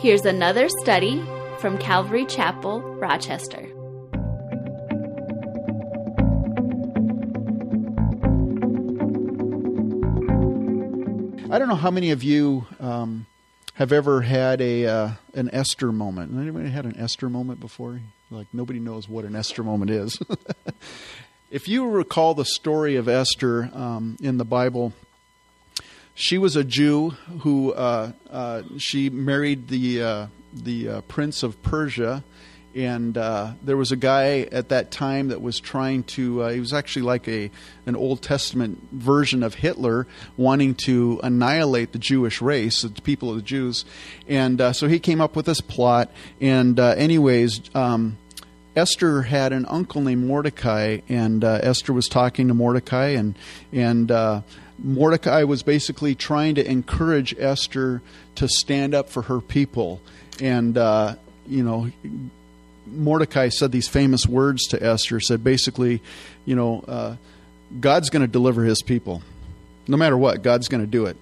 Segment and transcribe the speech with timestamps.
[0.00, 1.22] Here's another study
[1.58, 3.60] from Calvary Chapel, Rochester.
[11.52, 13.26] I don't know how many of you um,
[13.74, 16.32] have ever had a uh, an Esther moment.
[16.34, 18.00] Anybody had an Esther moment before?
[18.30, 20.18] Like nobody knows what an Esther moment is.
[21.50, 24.94] if you recall the story of Esther um, in the Bible,
[26.14, 31.62] she was a Jew who uh, uh, she married the uh, the uh, prince of
[31.62, 32.24] Persia
[32.72, 36.60] and uh, there was a guy at that time that was trying to uh, he
[36.60, 37.50] was actually like a
[37.86, 40.06] an old testament version of hitler
[40.36, 43.84] wanting to annihilate the jewish race the people of the jews
[44.28, 48.16] and so he came up with this plot and anyways um,
[48.76, 53.36] Esther had an uncle named Mordecai, and Esther was talking to Mordecai, and
[53.72, 54.42] and uh,
[54.82, 58.02] Mordecai was basically trying to encourage Esther
[58.36, 60.00] to stand up for her people,
[60.40, 60.76] and
[61.46, 61.90] you know
[62.86, 65.20] Mordecai said these famous words to Esther.
[65.20, 66.02] Said basically,
[66.44, 67.16] you know, uh,
[67.78, 69.22] God's going to deliver His people,
[69.86, 70.42] no matter what.
[70.42, 71.16] God's going to do it.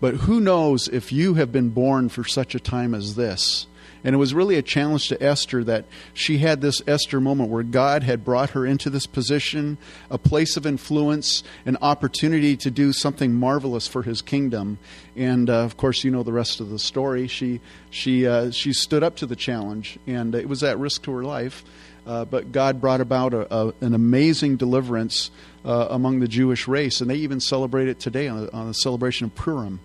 [0.00, 3.66] But who knows if you have been born for such a time as this?
[4.04, 7.62] And it was really a challenge to Esther that she had this Esther moment where
[7.62, 9.78] God had brought her into this position,
[10.10, 14.78] a place of influence, an opportunity to do something marvelous for his kingdom.
[15.14, 17.28] And uh, of course, you know the rest of the story.
[17.28, 21.12] She, she, uh, she stood up to the challenge, and it was at risk to
[21.12, 21.64] her life.
[22.04, 25.30] Uh, but God brought about a, a, an amazing deliverance
[25.64, 29.26] uh, among the Jewish race, and they even celebrate it today on on the celebration
[29.26, 29.78] of Purim.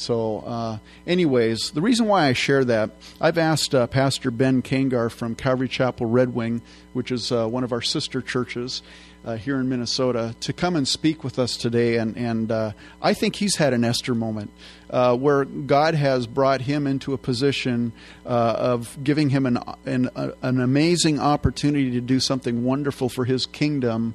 [0.00, 5.10] So, uh, anyways, the reason why I share that, I've asked uh, Pastor Ben Kangar
[5.10, 6.62] from Calvary Chapel Red Wing,
[6.94, 8.82] which is uh, one of our sister churches
[9.26, 11.98] uh, here in Minnesota, to come and speak with us today.
[11.98, 14.50] And, and uh, I think he's had an Esther moment
[14.88, 17.92] uh, where God has brought him into a position
[18.24, 24.14] of giving him an, an, an amazing opportunity to do something wonderful for his kingdom.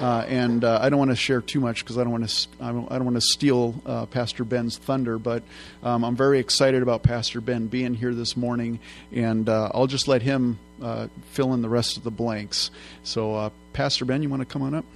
[0.00, 2.48] Uh, and uh, I don't want to share too much because I don't want to
[2.58, 5.18] I don't, don't want to steal uh, Pastor Ben's thunder.
[5.18, 5.42] But
[5.82, 8.80] um, I'm very excited about Pastor Ben being here this morning,
[9.12, 12.70] and uh, I'll just let him uh, fill in the rest of the blanks.
[13.02, 14.86] So, uh, Pastor Ben, you want to come on up?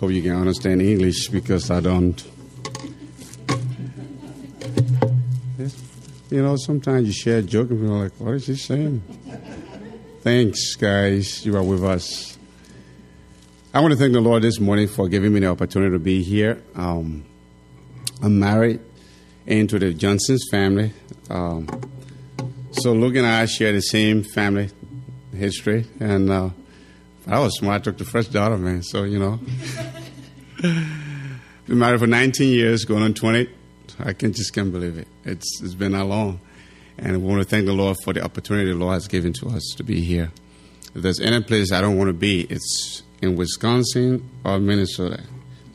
[0.00, 2.22] Hope you can understand English because I don't.
[6.30, 9.02] You know, sometimes you share a joke and are like, "What is he saying?"
[10.20, 11.46] Thanks, guys.
[11.46, 12.37] You are with us.
[13.78, 16.20] I want to thank the Lord this morning for giving me the opportunity to be
[16.20, 16.60] here.
[16.74, 17.24] Um,
[18.20, 18.80] I'm married
[19.46, 20.92] into the Johnson's family.
[21.30, 21.68] Um,
[22.72, 24.70] so Luke and I share the same family
[25.32, 25.86] history.
[26.00, 26.50] And uh,
[27.28, 27.82] I was smart.
[27.82, 28.82] I took the first daughter, man.
[28.82, 29.38] So, you know.
[30.60, 33.48] been married for 19 years, going on 20.
[34.00, 35.06] I can just can't believe it.
[35.24, 36.40] It's, it's been that long.
[36.98, 39.50] And we want to thank the Lord for the opportunity the Lord has given to
[39.50, 40.32] us to be here.
[40.96, 45.22] If there's any place I don't want to be, it's in Wisconsin or Minnesota.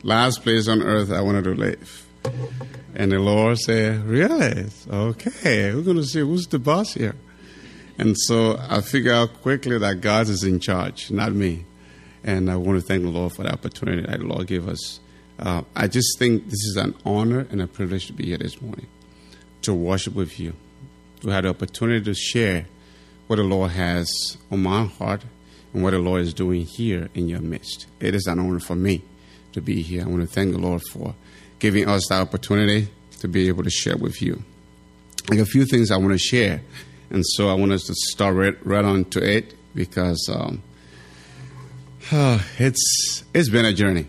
[0.02, 2.06] Last place on earth I wanted to live.
[2.94, 4.66] And the Lord said, Really?
[4.88, 7.16] Okay, we're going to see who's the boss here.
[7.98, 11.64] And so I figured out quickly that God is in charge, not me.
[12.22, 15.00] And I want to thank the Lord for the opportunity that the Lord gave us.
[15.38, 18.60] Uh, I just think this is an honor and a privilege to be here this
[18.62, 18.86] morning,
[19.62, 20.54] to worship with you,
[21.20, 22.66] to have the opportunity to share
[23.26, 25.24] what the Lord has on my heart
[25.74, 27.86] and what the Lord is doing here in your midst.
[28.00, 29.02] It is an honor for me
[29.52, 30.04] to be here.
[30.04, 31.14] I want to thank the Lord for
[31.58, 32.88] giving us the opportunity
[33.20, 34.42] to be able to share with you.
[35.28, 36.62] I Like a few things I want to share,
[37.10, 40.62] and so I want us to start right, right on to it because um,
[42.58, 44.06] it's it's been a journey.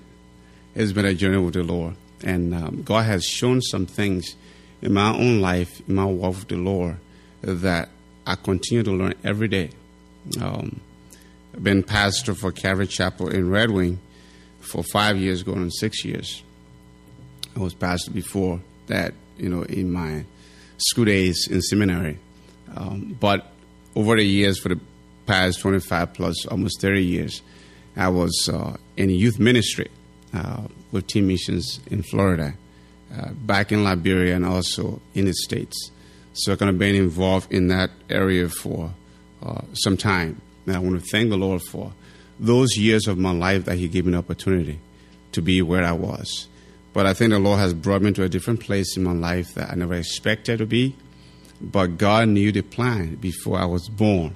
[0.75, 4.35] It's been a journey with the Lord, and um, God has shown some things
[4.81, 6.97] in my own life, in my walk with the Lord,
[7.41, 7.89] that
[8.27, 9.69] I continue to learn every day.
[10.41, 10.81] Um,
[11.61, 13.99] been pastor for Calvary Chapel in Red Wing
[14.59, 16.43] for five years, going on six years.
[17.55, 20.25] I was pastor before that, you know, in my
[20.77, 22.19] school days in seminary.
[22.75, 23.51] Um, but
[23.95, 24.79] over the years, for the
[25.25, 27.41] past 25 plus, almost 30 years,
[27.95, 29.89] I was uh, in youth ministry
[30.33, 32.53] uh, with Team Missions in Florida,
[33.15, 35.91] uh, back in Liberia, and also in the States.
[36.33, 38.93] So I've kind of been involved in that area for
[39.41, 40.41] uh, some time.
[40.65, 41.93] And I want to thank the Lord for
[42.39, 44.79] those years of my life that He gave me an opportunity
[45.31, 46.47] to be where I was.
[46.93, 49.53] But I think the Lord has brought me to a different place in my life
[49.55, 50.95] that I never expected to be.
[51.61, 54.35] But God knew the plan before I was born.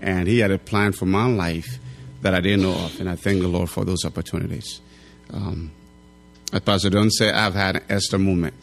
[0.00, 1.78] And He had a plan for my life
[2.22, 3.00] that I didn't know of.
[3.00, 4.80] And I thank the Lord for those opportunities.
[5.32, 5.70] Um,
[6.52, 8.54] as Pastor Don said, I've had an Esther moment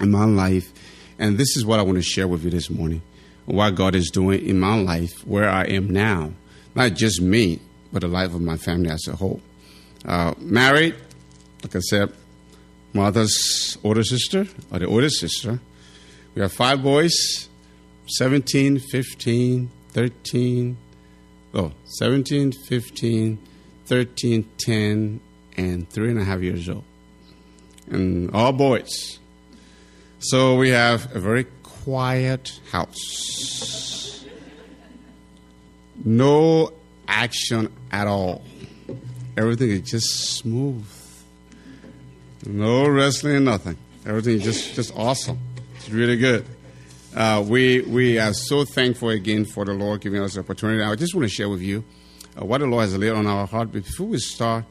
[0.00, 0.72] in my life.
[1.18, 3.02] And this is what I want to share with you this morning
[3.46, 6.32] what God is doing in my life, where I am now.
[6.74, 7.60] Not just me,
[7.92, 9.40] but the life of my family as a whole.
[10.04, 10.94] Uh, married,
[11.62, 12.12] like I said,
[12.92, 15.60] mother's older sister, or the older sister.
[16.34, 17.48] We have five boys
[18.06, 20.76] 17, 15, 13,
[21.54, 23.38] oh, 17, 15,
[23.86, 25.20] 13, 10,
[25.56, 26.84] and three and a half years old.
[27.88, 29.18] And all boys.
[30.18, 31.44] So we have a very
[31.84, 34.24] quiet house.
[36.04, 36.72] No
[37.08, 38.42] action at all.
[39.36, 40.86] Everything is just smooth.
[42.46, 43.76] No wrestling, nothing.
[44.04, 45.38] Everything is just, just awesome.
[45.76, 46.44] It's really good.
[47.14, 50.82] Uh, we, we are so thankful again for the Lord giving us the opportunity.
[50.82, 51.84] I just want to share with you
[52.40, 53.72] uh, what the Lord has laid on our heart.
[53.72, 54.64] But before we start,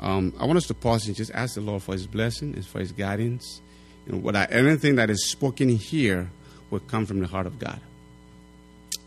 [0.00, 2.66] um, I want us to pause and just ask the Lord for His blessing and
[2.66, 3.60] for His guidance.
[4.06, 6.30] You know, without anything that is spoken here
[6.70, 7.80] will come from the heart of God,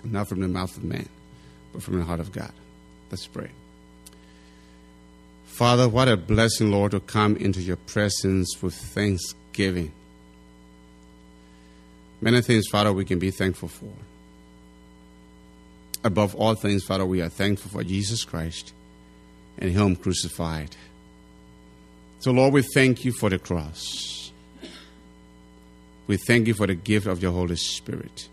[0.04, 1.08] not from the mouth of man,
[1.72, 2.52] but from the heart of God.
[3.10, 3.50] Let's pray.
[5.46, 9.92] Father, what a blessing, Lord, to come into your presence with thanksgiving.
[12.22, 13.94] Many things, Father, we can be thankful for.
[16.04, 18.74] Above all things, Father, we are thankful for Jesus Christ
[19.58, 20.76] and Him crucified.
[22.20, 24.23] So, Lord, we thank you for the cross.
[26.08, 28.28] We thank you for the gift of your Holy Spirit.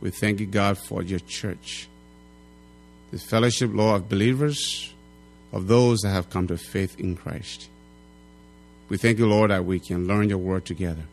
[0.00, 1.88] We thank you, God, for your church,
[3.10, 4.92] the fellowship, Lord, of believers,
[5.52, 7.68] of those that have come to faith in Christ.
[8.88, 11.04] We thank you, Lord, that we can learn your word together.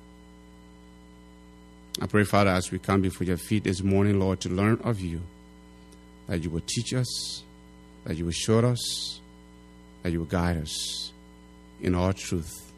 [2.02, 5.02] I pray, Father, as we come before your feet this morning, Lord, to learn of
[5.02, 5.22] you,
[6.28, 7.44] that you will teach us,
[8.06, 9.20] that you will show us,
[10.04, 11.12] that you will guide us
[11.82, 12.69] in all truth.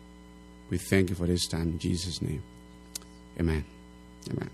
[0.71, 2.41] We thank you for this time in Jesus' name.
[3.37, 3.65] Amen.
[4.31, 4.49] Amen.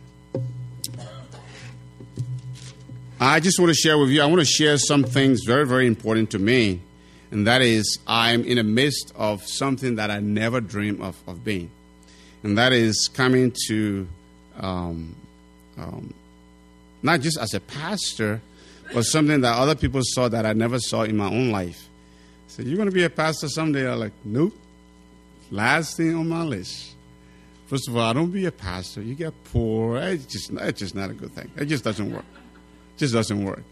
[3.20, 5.86] I just want to share with you, I want to share some things very, very
[5.86, 6.82] important to me.
[7.30, 11.44] And that is, I'm in the midst of something that I never dreamed of, of
[11.44, 11.70] being.
[12.42, 14.08] And that is coming to
[14.60, 15.16] um,
[15.78, 16.14] um,
[17.04, 18.42] not just as a pastor,
[18.92, 21.88] but something that other people saw that I never saw in my own life.
[22.48, 23.92] So you're going to be a pastor someday?
[23.92, 24.54] I'm like, nope.
[25.52, 26.96] Last thing on my list.
[27.68, 29.02] First of all, I don't be a pastor.
[29.02, 29.98] You get poor.
[29.98, 31.52] It's just, it's just not a good thing.
[31.58, 32.26] It just doesn't work.
[32.96, 33.64] It just doesn't work.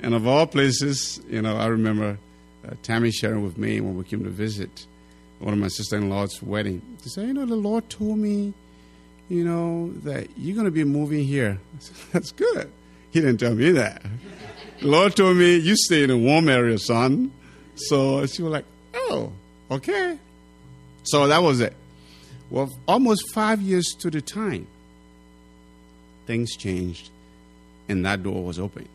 [0.00, 2.18] And of all places, you know, I remember
[2.66, 4.86] uh, Tammy sharing with me when we came to visit
[5.38, 6.82] one of my sister-in-law's wedding.
[7.02, 8.52] She said, you know, the Lord told me
[9.30, 11.58] you know, that you're going to be moving here.
[11.78, 12.70] Said, That's good.
[13.12, 14.02] He didn't tell me that.
[14.80, 17.32] the Lord told me, you stay in a warm area, son.
[17.76, 19.32] So she was like, oh,
[19.70, 20.18] okay.
[21.04, 21.74] So that was it.
[22.50, 24.66] Well, almost five years to the time,
[26.26, 27.10] things changed
[27.90, 28.88] and that door was open.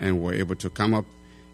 [0.00, 1.04] And we're able to come up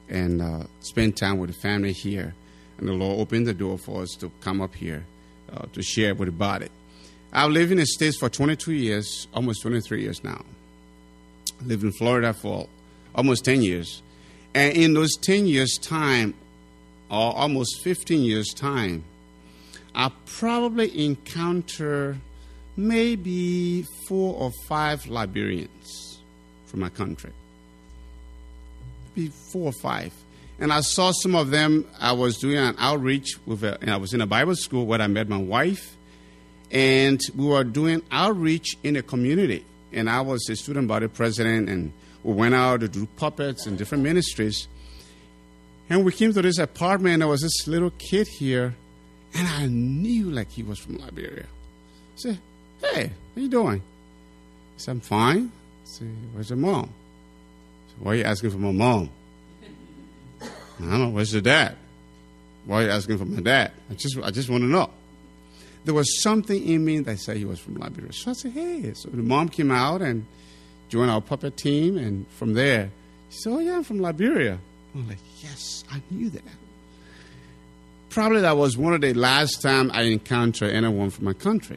[0.09, 2.35] and uh, spend time with the family here.
[2.79, 5.05] And the Lord opened the door for us to come up here
[5.53, 6.69] uh, to share with the body.
[7.33, 10.43] I've lived in the States for 22 years, almost 23 years now.
[11.61, 12.69] I lived in Florida for
[13.15, 14.03] almost 10 years.
[14.55, 16.33] And in those 10 years' time,
[17.11, 19.05] or almost 15 years' time,
[19.97, 22.19] I probably encounter
[22.77, 26.19] maybe four or five Liberians
[26.67, 27.33] from my country.
[29.17, 30.13] Maybe four or five.
[30.59, 31.87] And I saw some of them.
[31.99, 35.01] I was doing an outreach with, a, and I was in a Bible school where
[35.01, 35.97] I met my wife
[36.71, 39.65] and we were doing outreach in a community.
[39.93, 41.93] And I was a student body president, and
[42.23, 44.69] we went out to do puppets and different ministries.
[45.89, 48.75] And we came to this apartment, and there was this little kid here,
[49.37, 51.45] and I knew like he was from Liberia.
[51.45, 52.39] I said,
[52.81, 53.79] Hey, how you doing?
[54.75, 55.53] He said, I'm fine.
[55.53, 56.91] I said, Where's your mom?
[57.89, 59.11] Said, Why are you asking for my mom?
[60.43, 60.47] I
[60.81, 61.77] don't know, where's your dad?
[62.65, 63.73] Why are you asking for my dad?
[63.91, 64.91] I just I just want to know
[65.87, 68.13] there was something in me that said he was from Liberia.
[68.13, 68.93] So I said, hey.
[68.95, 70.27] So the mom came out and
[70.89, 71.97] joined our puppet team.
[71.97, 72.91] And from there,
[73.31, 74.59] she said, oh, yeah, I'm from Liberia.
[74.95, 76.43] I'm like, yes, I knew that.
[78.17, 81.77] Probably that was one of the last time I encountered anyone from my country.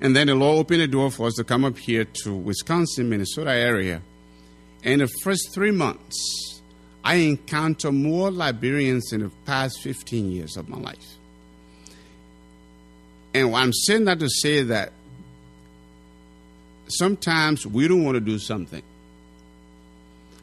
[0.00, 3.08] And then the Lord opened the door for us to come up here to Wisconsin,
[3.08, 4.02] Minnesota area.
[4.82, 6.60] And the first three months,
[7.04, 11.16] I encountered more Liberians in the past 15 years of my life.
[13.34, 14.92] And I'm saying that to say that
[16.88, 18.82] sometimes we don't want to do something.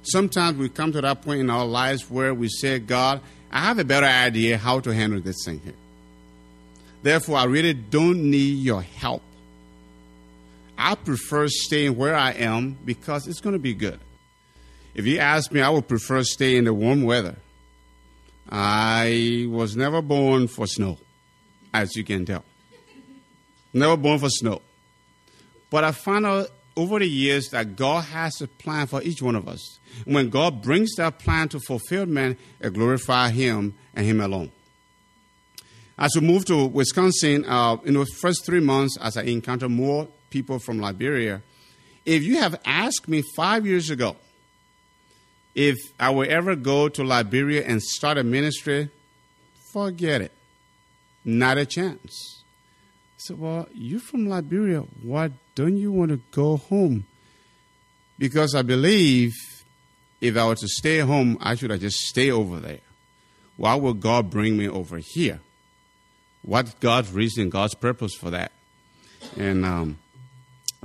[0.03, 3.19] Sometimes we come to that point in our lives where we say, God,
[3.51, 5.73] I have a better idea how to handle this thing here.
[7.01, 9.21] Therefore, I really don't need your help.
[10.77, 13.99] I prefer staying where I am because it's going to be good.
[14.93, 17.35] If you ask me, I would prefer stay in the warm weather.
[18.49, 20.97] I was never born for snow,
[21.73, 22.43] as you can tell.
[23.73, 24.61] Never born for snow.
[25.69, 29.35] But I found out over the years that God has a plan for each one
[29.35, 29.79] of us.
[30.05, 34.51] When God brings that plan to fulfillment, it glorifies Him and Him alone.
[35.97, 40.07] As we moved to Wisconsin, uh, in the first three months, as I encountered more
[40.29, 41.41] people from Liberia,
[42.05, 44.15] if you have asked me five years ago
[45.55, 48.89] if I will ever go to Liberia and start a ministry,
[49.73, 50.31] forget it.
[51.25, 52.38] Not a chance.
[53.19, 54.79] Said, Well, you're from Liberia.
[55.03, 57.05] Why don't you want to go home?
[58.17, 59.33] Because I believe
[60.21, 62.79] if I were to stay home, I should have just stay over there.
[63.57, 65.41] Why would God bring me over here?
[66.43, 68.53] What God's reason, God's purpose for that?
[69.37, 69.97] And um,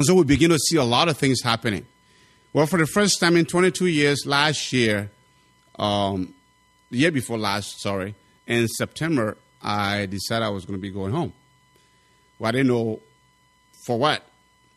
[0.01, 1.87] so we begin to see a lot of things happening.
[2.53, 5.11] Well, for the first time in 22 years, last year,
[5.79, 6.35] um,
[6.91, 8.17] the year before last, sorry,
[8.49, 11.33] in September, I decided I was going to be going home.
[12.45, 13.01] Well, I didn't know
[13.87, 14.23] for what.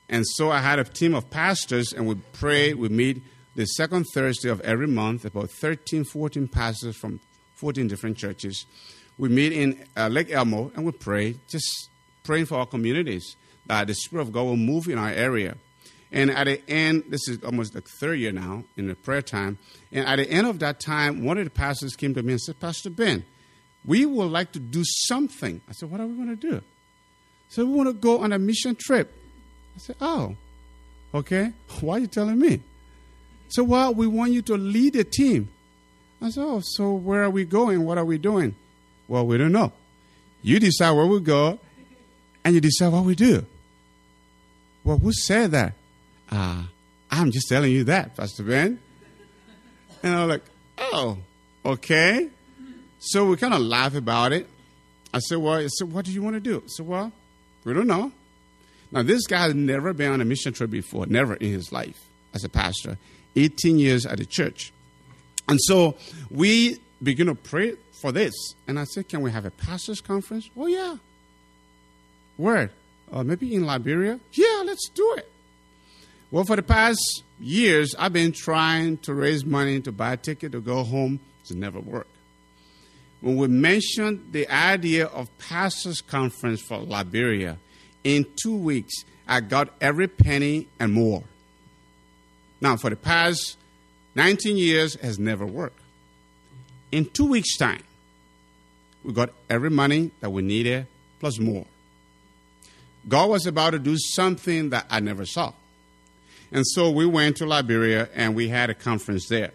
[0.08, 3.22] And so I had a team of pastors, and we pray, we meet
[3.56, 7.20] the second Thursday of every month, about 13, 14 pastors from
[7.56, 8.66] 14 different churches.
[9.18, 11.90] We meet in uh, Lake Elmo, and we pray, just
[12.24, 15.58] praying for our communities, that the Spirit of God will move in our area.
[16.10, 19.58] And at the end, this is almost the third year now in the prayer time.
[19.92, 22.42] And at the end of that time, one of the pastors came to me and
[22.42, 23.26] said, Pastor Ben,
[23.84, 25.60] we would like to do something.
[25.68, 26.62] I said, What are we going to do?
[27.50, 29.14] So we want to go on a mission trip.
[29.76, 30.36] I said, Oh,
[31.14, 31.54] okay.
[31.82, 32.62] Why are you telling me?
[33.50, 35.50] So, well, we want you to lead a team.
[36.22, 37.86] I said, Oh, so where are we going?
[37.86, 38.56] What are we doing?
[39.08, 39.72] Well, we don't know.
[40.42, 41.60] You decide where we go,
[42.44, 43.46] and you decide what we do.
[44.84, 45.74] Well, who said that?
[46.32, 46.64] Uh,
[47.12, 48.80] I'm just telling you that, Pastor Ben.
[50.04, 50.44] And I was like,
[50.78, 51.18] oh,
[51.66, 52.30] okay.
[53.00, 54.48] So we kind of laugh about it.
[55.14, 56.64] I said, well, I said, what do you want to do?
[56.68, 57.12] Said, well,
[57.68, 58.12] we don't know.
[58.92, 62.00] Now, this guy has never been on a mission trip before, never in his life
[62.34, 62.98] as a pastor,
[63.36, 64.72] 18 years at the church.
[65.50, 65.98] And so
[66.32, 68.34] we begin to pray for this.
[68.68, 70.50] And I said, can we have a pastor's conference?
[70.56, 70.96] Oh, yeah.
[72.38, 72.72] Where?
[73.12, 74.20] Uh, maybe in Liberia?
[74.32, 75.30] Yeah, let's do it.
[76.32, 80.54] Well, for the past years, I've been trying to raise money to buy a ticket
[80.54, 81.20] to go home.
[81.42, 82.12] It's never worked.
[83.22, 87.58] When we mentioned the idea of pastors' conference for Liberia,
[88.04, 88.94] in two weeks,
[89.28, 91.24] I got every penny and more.
[92.62, 93.58] Now, for the past
[94.16, 95.80] 19 years, has never worked.
[96.92, 97.84] In two weeks' time,
[99.04, 100.88] we got every money that we needed
[101.20, 101.66] plus more.
[103.08, 105.54] God was about to do something that I never saw.
[106.52, 109.52] And so we went to Liberia and we had a conference there.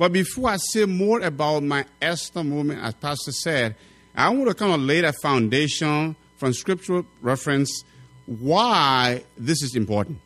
[0.00, 3.76] But before I say more about my Esther movement, as Pastor said,
[4.16, 7.84] I want to kind of lay a foundation from scriptural reference
[8.24, 10.18] why this is important.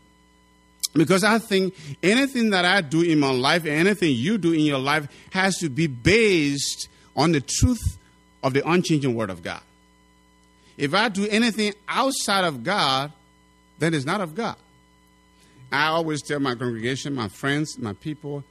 [0.92, 4.78] Because I think anything that I do in my life, anything you do in your
[4.78, 7.98] life, has to be based on the truth
[8.44, 9.60] of the unchanging Word of God.
[10.78, 13.10] If I do anything outside of God,
[13.80, 14.54] then it's not of God.
[15.72, 18.44] I always tell my congregation, my friends, my people,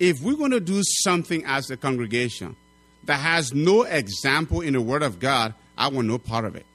[0.00, 2.56] if we're going to do something as a congregation
[3.04, 6.66] that has no example in the Word of God, I want no part of it.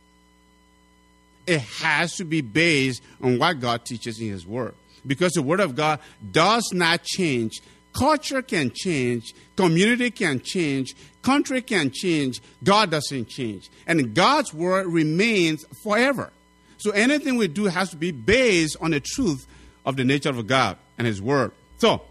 [1.48, 4.76] It has to be based on what God teaches in His Word.
[5.06, 6.00] Because the Word of God
[6.32, 7.62] does not change.
[7.94, 13.70] Culture can change, community can change, country can change, God doesn't change.
[13.88, 16.32] And God's Word remains forever.
[16.78, 19.48] So anything we do has to be based on the truth
[19.86, 21.52] of the nature of God and His Word.
[21.78, 22.02] So,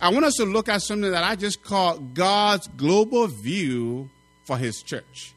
[0.00, 4.08] I want us to look at something that I just call God's global view
[4.44, 5.34] for His church.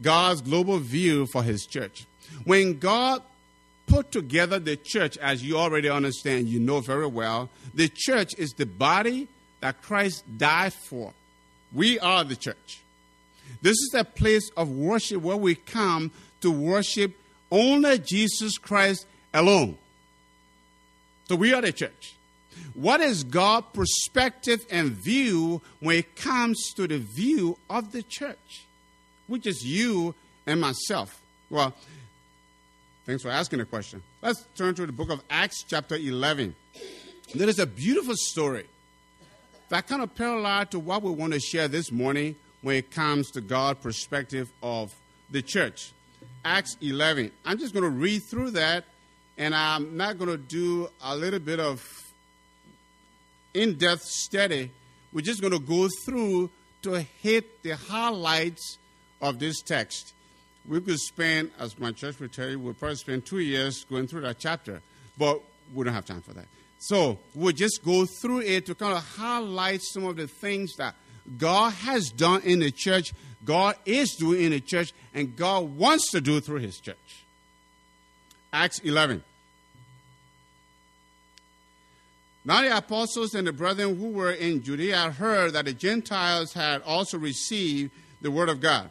[0.00, 2.06] God's global view for His church.
[2.44, 3.22] When God
[3.86, 8.52] put together the church, as you already understand, you know very well, the church is
[8.52, 9.26] the body
[9.60, 11.12] that Christ died for.
[11.72, 12.80] We are the church.
[13.60, 17.12] This is a place of worship where we come to worship
[17.50, 19.76] only Jesus Christ alone.
[21.28, 22.14] So we are the church.
[22.74, 28.66] What is God's perspective and view when it comes to the view of the church,
[29.26, 30.14] which is you
[30.46, 31.20] and myself?
[31.48, 31.74] Well,
[33.06, 34.02] thanks for asking the question.
[34.22, 36.54] Let's turn to the book of Acts, chapter 11.
[37.34, 38.66] There is a beautiful story
[39.70, 43.30] that kind of parallel to what we want to share this morning when it comes
[43.30, 44.92] to God's perspective of
[45.30, 45.92] the church.
[46.44, 47.30] Acts 11.
[47.44, 48.84] I'm just going to read through that,
[49.38, 52.09] and I'm not going to do a little bit of
[53.54, 54.70] in depth study.
[55.12, 56.50] We're just going to go through
[56.82, 58.78] to hit the highlights
[59.20, 60.14] of this text.
[60.68, 64.06] We could spend, as my church would tell you, we'll probably spend two years going
[64.06, 64.80] through that chapter,
[65.18, 65.40] but
[65.74, 66.46] we don't have time for that.
[66.78, 70.94] So we'll just go through it to kind of highlight some of the things that
[71.38, 73.12] God has done in the church,
[73.44, 77.24] God is doing in the church, and God wants to do through his church.
[78.52, 79.22] Acts 11.
[82.44, 86.82] Now the apostles and the brethren who were in Judea heard that the Gentiles had
[86.82, 88.88] also received the word of God.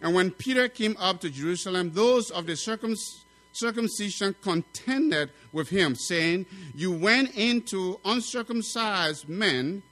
[0.00, 6.46] And when Peter came up to Jerusalem, those of the circumcision contended with him, saying,
[6.74, 9.82] You went into uncircumcised men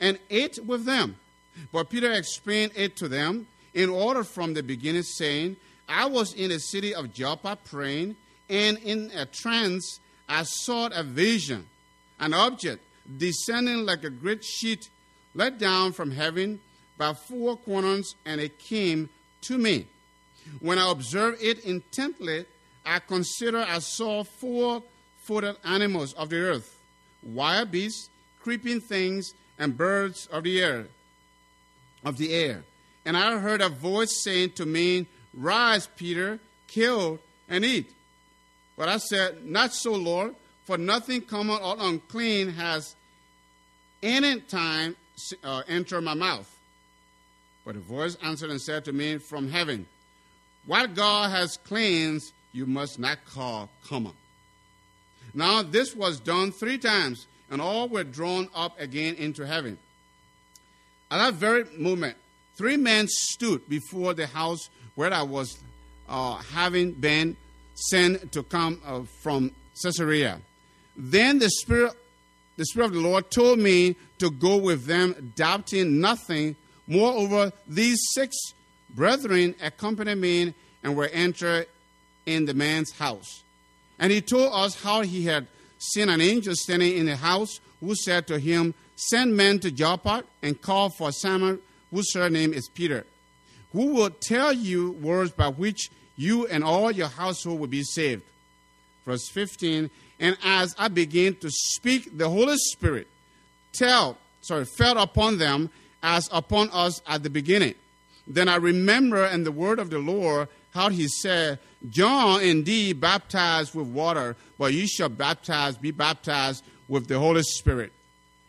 [0.00, 1.16] and ate with them.
[1.70, 5.56] But Peter explained it to them in order from the beginning, saying,
[5.88, 8.16] I was in the city of Joppa praying,
[8.48, 11.68] and in a trance I saw a vision,
[12.22, 12.82] an object
[13.18, 14.88] descending like a great sheet
[15.34, 16.60] let down from heaven
[16.96, 19.10] by four corners, and it came
[19.42, 19.86] to me.
[20.60, 22.46] When I observed it intently,
[22.86, 24.82] I considered I saw four
[25.24, 26.78] footed animals of the earth,
[27.22, 28.08] wild beasts,
[28.40, 30.86] creeping things, and birds of the air
[32.04, 32.62] of the air.
[33.04, 36.38] And I heard a voice saying to me, Rise, Peter,
[36.68, 37.90] kill and eat.
[38.76, 42.94] But I said, Not so, Lord, for nothing common or unclean has
[44.02, 44.96] any time
[45.44, 46.48] uh, entered my mouth.
[47.64, 49.86] But a voice answered and said to me from heaven,
[50.66, 54.14] What God has cleansed, you must not call common.
[55.34, 59.78] Now this was done three times, and all were drawn up again into heaven.
[61.10, 62.16] At that very moment,
[62.56, 65.58] three men stood before the house where I was
[66.08, 67.36] uh, having been
[67.74, 70.40] sent to come uh, from Caesarea.
[70.96, 71.94] Then the Spirit,
[72.56, 76.56] the Spirit of the Lord told me to go with them, doubting nothing.
[76.86, 78.36] Moreover, these six
[78.90, 81.66] brethren accompanied me and were entered
[82.26, 83.42] in the man's house.
[83.98, 85.46] And he told us how he had
[85.78, 90.24] seen an angel standing in the house who said to him, Send men to Joppa
[90.42, 91.58] and call for Simon,
[91.90, 93.04] whose surname is Peter,
[93.72, 98.22] who will tell you words by which you and all your household will be saved.
[99.04, 99.90] Verse 15,
[100.22, 103.08] and as I began to speak, the Holy Spirit
[103.72, 105.68] tell, sorry, fell upon them
[106.00, 107.74] as upon us at the beginning.
[108.28, 111.58] Then I remember in the word of the Lord how he said,
[111.90, 117.92] John indeed baptized with water, but you shall baptize, be baptized with the Holy Spirit.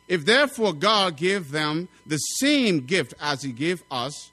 [0.07, 4.31] If therefore God gave them the same gift as He gave us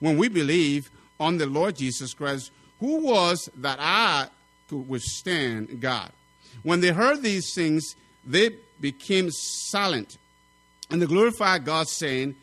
[0.00, 2.50] when we believe on the Lord Jesus Christ,
[2.80, 4.28] who was that I
[4.70, 6.10] could withstand God?
[6.62, 10.18] When they heard these things, they became silent
[10.90, 12.36] and they glorified God, saying,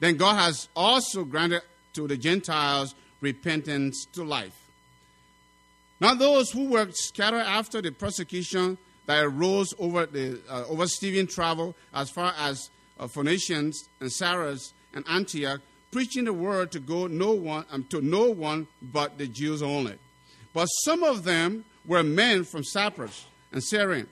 [0.00, 1.62] Then God has also granted
[1.94, 4.56] to the Gentiles repentance to life.
[6.00, 11.34] Now, those who were scattered after the persecution that arose over, the, uh, over Stephen's
[11.34, 17.06] travel as far as uh, Phoenicians and Sarah's and Antioch, preaching the word to go
[17.06, 19.98] no one um, to no one but the Jews only.
[20.52, 24.06] But some of them were men from Cyprus and Cyrene,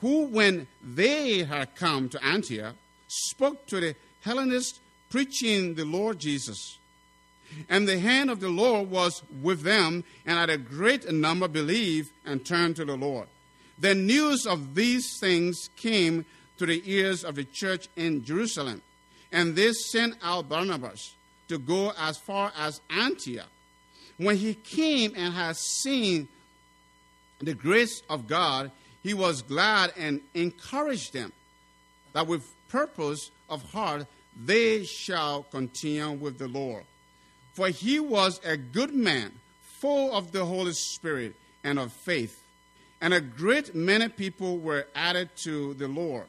[0.00, 2.74] who, when they had come to Antioch,
[3.06, 6.78] spoke to the Hellenists, preaching the Lord Jesus.
[7.68, 12.10] And the hand of the Lord was with them, and had a great number believed
[12.26, 13.28] and turned to the Lord.
[13.78, 16.24] The news of these things came
[16.58, 18.82] to the ears of the church in Jerusalem,
[19.30, 21.14] and they sent out Barnabas
[21.48, 23.48] to go as far as Antioch.
[24.16, 26.28] When he came and had seen
[27.42, 28.70] the grace of God,
[29.02, 31.32] he was glad and encouraged them
[32.12, 34.06] that with purpose of heart
[34.44, 36.84] they shall continue with the Lord.
[37.54, 42.42] For he was a good man, full of the Holy Spirit and of faith
[43.02, 46.26] and a great many people were added to the Lord.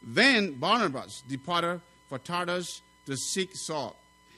[0.00, 3.96] Then Barnabas departed for Tarsus to seek Saul.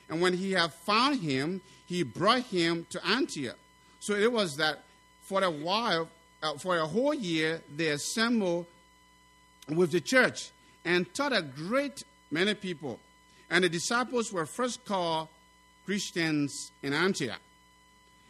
[0.09, 3.59] And when he had found him, he brought him to Antioch.
[4.01, 4.84] So it was that
[5.25, 6.09] for a while,
[6.43, 8.67] uh, for a whole year, they assembled
[9.69, 10.51] with the church
[10.85, 13.01] and taught a great many people.
[13.51, 15.29] And the disciples were first called
[15.87, 17.41] Christians in Antioch.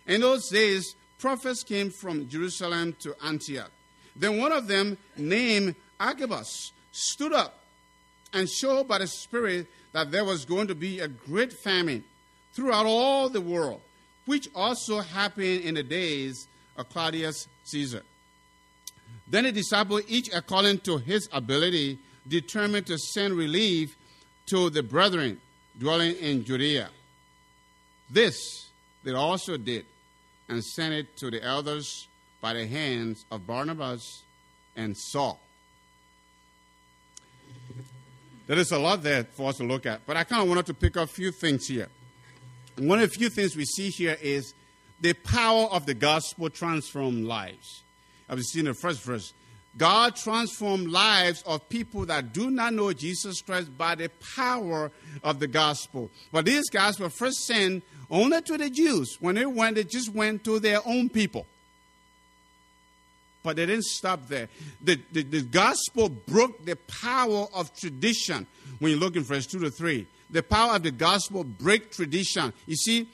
[0.06, 3.70] In those days, prophets came from Jerusalem to Antioch.
[4.14, 7.58] Then one of them, named Agabus, stood up
[8.32, 12.04] and showed by the Spirit that there was going to be a great famine
[12.52, 13.80] throughout all the world,
[14.26, 16.46] which also happened in the days
[16.82, 18.02] Claudius Caesar.
[19.28, 23.96] Then the disciples, each according to his ability, determined to send relief
[24.46, 25.40] to the brethren
[25.78, 26.88] dwelling in Judea.
[28.10, 28.64] This
[29.04, 29.84] they also did,
[30.48, 32.08] and sent it to the elders
[32.40, 34.22] by the hands of Barnabas
[34.74, 35.38] and Saul.
[38.46, 40.66] There is a lot there for us to look at, but I kind of wanted
[40.66, 41.88] to pick up a few things here.
[42.78, 44.54] one of the few things we see here is
[45.00, 47.82] the power of the gospel transform lives.
[48.28, 49.32] I've seen the first verse.
[49.76, 54.90] God transformed lives of people that do not know Jesus Christ by the power
[55.22, 56.10] of the gospel.
[56.30, 59.16] But this gospel first sent only to the Jews.
[59.20, 61.46] When they went, they just went to their own people.
[63.42, 64.48] But they didn't stop there.
[64.82, 68.46] The, the, the gospel broke the power of tradition.
[68.78, 72.52] When you look in verse 2 to 3, the power of the gospel break tradition.
[72.66, 73.08] You see,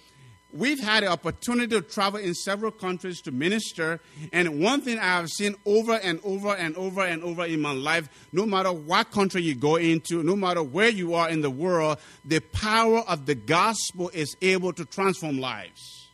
[0.52, 4.00] we've had the opportunity to travel in several countries to minister.
[4.32, 7.72] And one thing I have seen over and over and over and over in my
[7.72, 11.50] life no matter what country you go into, no matter where you are in the
[11.50, 16.08] world, the power of the gospel is able to transform lives.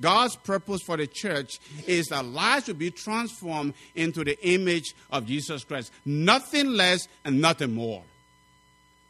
[0.00, 5.26] God's purpose for the church is that lives will be transformed into the image of
[5.26, 5.92] Jesus Christ.
[6.04, 8.02] Nothing less and nothing more.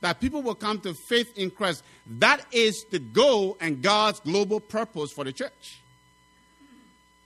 [0.01, 1.83] That people will come to faith in Christ.
[2.07, 5.81] That is the goal and God's global purpose for the church.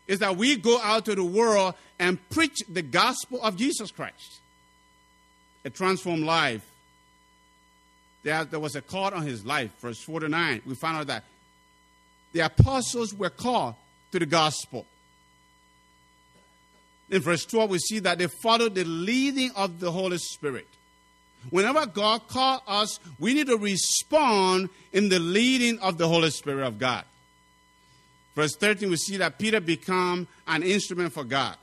[0.07, 4.41] Is that we go out to the world and preach the gospel of Jesus Christ.
[5.65, 6.69] A transformed life.
[8.23, 10.63] There, there was a call on his life, verse 49.
[10.67, 11.25] We found out that
[12.33, 13.75] the apostles were called
[14.13, 14.87] to the gospel.
[17.11, 20.67] In verse 12, we see that they followed the leading of the Holy Spirit.
[21.51, 26.67] Whenever God calls us, we need to respond in the leading of the Holy Spirit
[26.67, 27.05] of God.
[28.35, 31.57] Verse 13, we see that Peter became an instrument for God.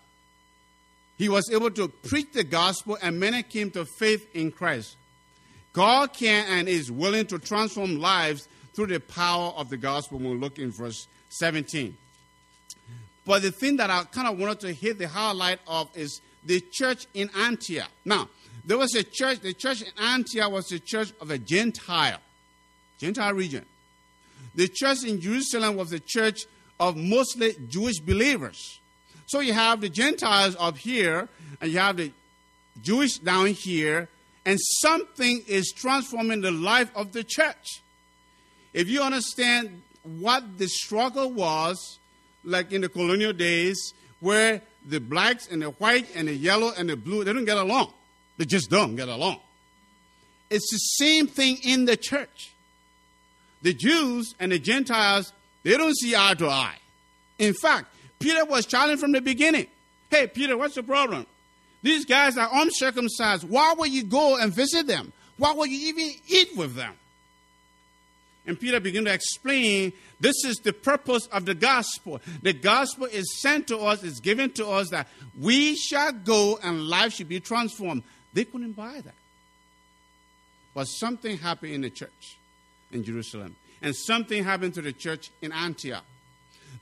[1.18, 4.96] He was able to preach the gospel, and many came to faith in Christ.
[5.74, 10.28] God can and is willing to transform lives through the power of the gospel we
[10.28, 11.96] look in verse 17.
[13.26, 16.60] But the thing that I kind of wanted to hit the highlight of is the
[16.72, 17.90] church in Antioch.
[18.04, 18.30] Now,
[18.66, 22.20] there was a church, the church in Antioch was the church of a Gentile,
[23.00, 23.66] Gentile region.
[24.56, 26.46] The church in Jerusalem was the church
[26.80, 28.80] of mostly Jewish believers.
[29.28, 31.30] So you have the Gentiles up here,
[31.62, 32.12] and you have the
[32.82, 34.10] Jewish down here,
[34.46, 37.82] and something is transforming the life of the church.
[38.74, 42.00] If you understand what the struggle was,
[42.44, 46.90] like in the colonial days, where the blacks and the white and the yellow and
[46.90, 47.94] the blue, they don't get along.
[48.38, 49.40] They just don't get along.
[50.50, 52.52] It's the same thing in the church.
[53.62, 55.32] The Jews and the Gentiles,
[55.64, 56.78] they don't see eye to eye.
[57.38, 57.88] In fact,
[58.20, 59.68] Peter was challenged from the beginning.
[60.10, 61.26] Hey, Peter, what's the problem?
[61.84, 63.48] These guys are uncircumcised.
[63.48, 65.14] Why would you go and visit them?
[65.38, 66.94] Why would you even eat with them?
[68.46, 72.20] And Peter began to explain this is the purpose of the gospel.
[72.42, 75.08] The gospel is sent to us, is given to us that
[75.40, 78.04] we shall go and life should be transformed.
[78.34, 79.16] They couldn't buy that.
[80.74, 82.38] But something happened in the church
[82.92, 86.06] in Jerusalem, and something happened to the church in Antioch.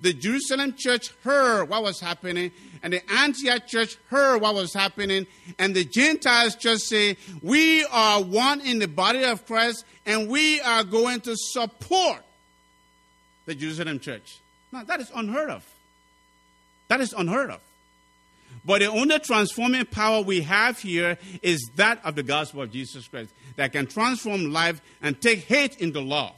[0.01, 2.51] The Jerusalem church heard what was happening,
[2.83, 8.21] and the Antioch church heard what was happening, and the Gentiles just say, We are
[8.21, 12.23] one in the body of Christ, and we are going to support
[13.45, 14.39] the Jerusalem church.
[14.71, 15.65] Now, that is unheard of.
[16.87, 17.59] That is unheard of.
[18.69, 23.07] But the only transforming power we have here is that of the gospel of Jesus
[23.07, 26.35] Christ that can transform life and take hate into love.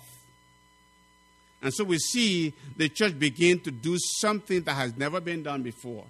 [1.61, 5.61] And so we see the church begin to do something that has never been done
[5.61, 6.05] before.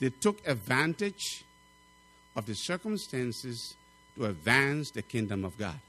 [0.00, 1.42] They took advantage
[2.36, 3.74] of the circumstances
[4.16, 5.80] to advance the kingdom of God.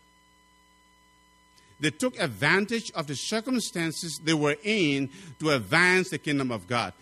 [1.82, 6.94] They took advantage of the circumstances they were in to advance the kingdom of God.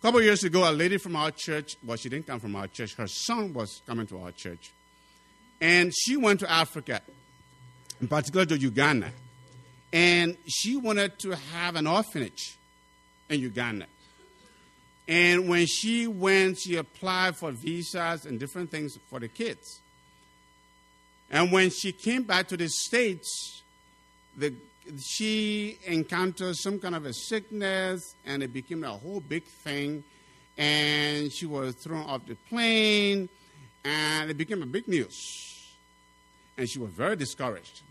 [0.00, 2.66] A couple years ago, a lady from our church, well, she didn't come from our
[2.66, 4.72] church, her son was coming to our church.
[5.60, 7.02] And she went to Africa,
[8.00, 9.10] in particular to Uganda.
[9.92, 12.56] And she wanted to have an orphanage
[13.28, 13.84] in Uganda.
[15.06, 19.80] And when she went, she applied for visas and different things for the kids.
[21.30, 23.62] And when she came back to the States,
[24.34, 24.54] the,
[24.98, 30.04] she encountered some kind of a sickness, and it became a whole big thing.
[30.56, 33.28] And she was thrown off the plane,
[33.84, 35.72] and it became a big news.
[36.58, 37.82] And she was very discouraged.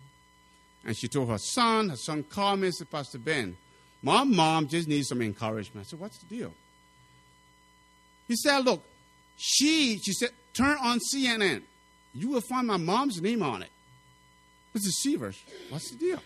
[0.85, 3.57] And she told her son, her son called me and said, Pastor Ben,
[4.01, 5.85] my mom just needs some encouragement.
[5.85, 6.53] I said, What's the deal?
[8.27, 8.83] He said, Look,
[9.41, 11.63] she, she said, turn on CNN.
[12.13, 13.69] You will find my mom's name on it.
[14.75, 14.91] Mrs.
[15.01, 16.21] Severs, what's the deal?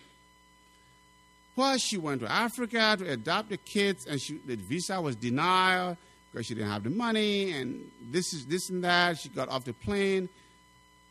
[1.55, 5.97] Well, she went to Africa to adopt the kids, and she, the visa was denied
[6.31, 9.19] because she didn't have the money, and this is this and that.
[9.19, 10.29] She got off the plane.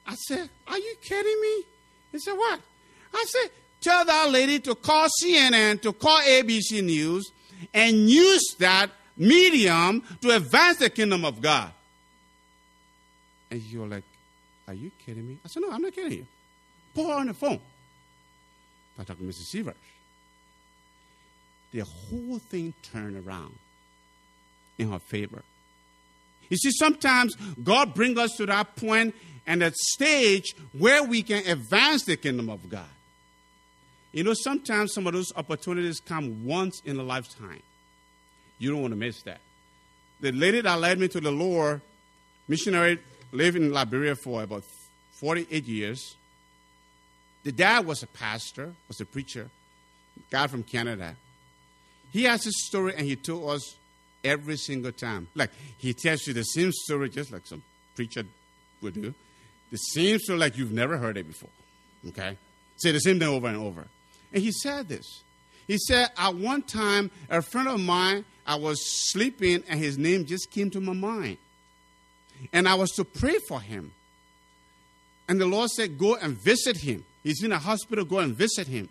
[0.07, 1.65] I said, Are you kidding me?
[2.11, 2.61] He said, What?
[3.15, 3.51] I said,
[3.81, 7.31] Tell that lady to call CNN, to call ABC News,
[7.73, 11.71] and use that medium to advance the kingdom of God.
[13.51, 14.05] And you're like,
[14.67, 15.39] Are you kidding me?
[15.45, 16.27] I said, No, I'm not kidding you.
[16.95, 17.61] Put her on the phone.
[18.99, 19.47] I talked to Mrs.
[19.47, 19.75] Severs.
[21.73, 23.55] The whole thing turned around
[24.79, 25.43] in her favor.
[26.49, 29.15] You see, sometimes God brings us to that point
[29.47, 32.85] and that stage where we can advance the kingdom of God.
[34.13, 37.63] You know, sometimes some of those opportunities come once in a lifetime.
[38.59, 39.41] You don't want to miss that.
[40.21, 41.81] The lady that led me to the Lord,
[42.47, 43.01] missionary,
[43.33, 44.65] lived in Liberia for about
[45.13, 46.17] 48 years.
[47.45, 49.49] The dad was a pastor, was a preacher,
[50.31, 51.17] guy from Canada.
[52.13, 53.77] He has a story and he told us
[54.23, 55.29] every single time.
[55.35, 57.63] Like he tells you the same story just like some
[57.95, 58.25] preacher
[58.83, 59.15] would do.
[59.71, 61.51] The same story like you've never heard it before.
[62.09, 62.37] Okay?
[62.77, 63.87] Say the same thing over and over.
[64.33, 65.23] And he said this.
[65.67, 70.27] He said, at one time, a friend of mine, I was sleeping and his name
[70.27, 71.39] just came to my mind.
[72.53, 73.93] And I was to pray for him.
[75.29, 77.05] And the Lord said, Go and visit him.
[77.23, 78.89] He's in a hospital, go and visit him.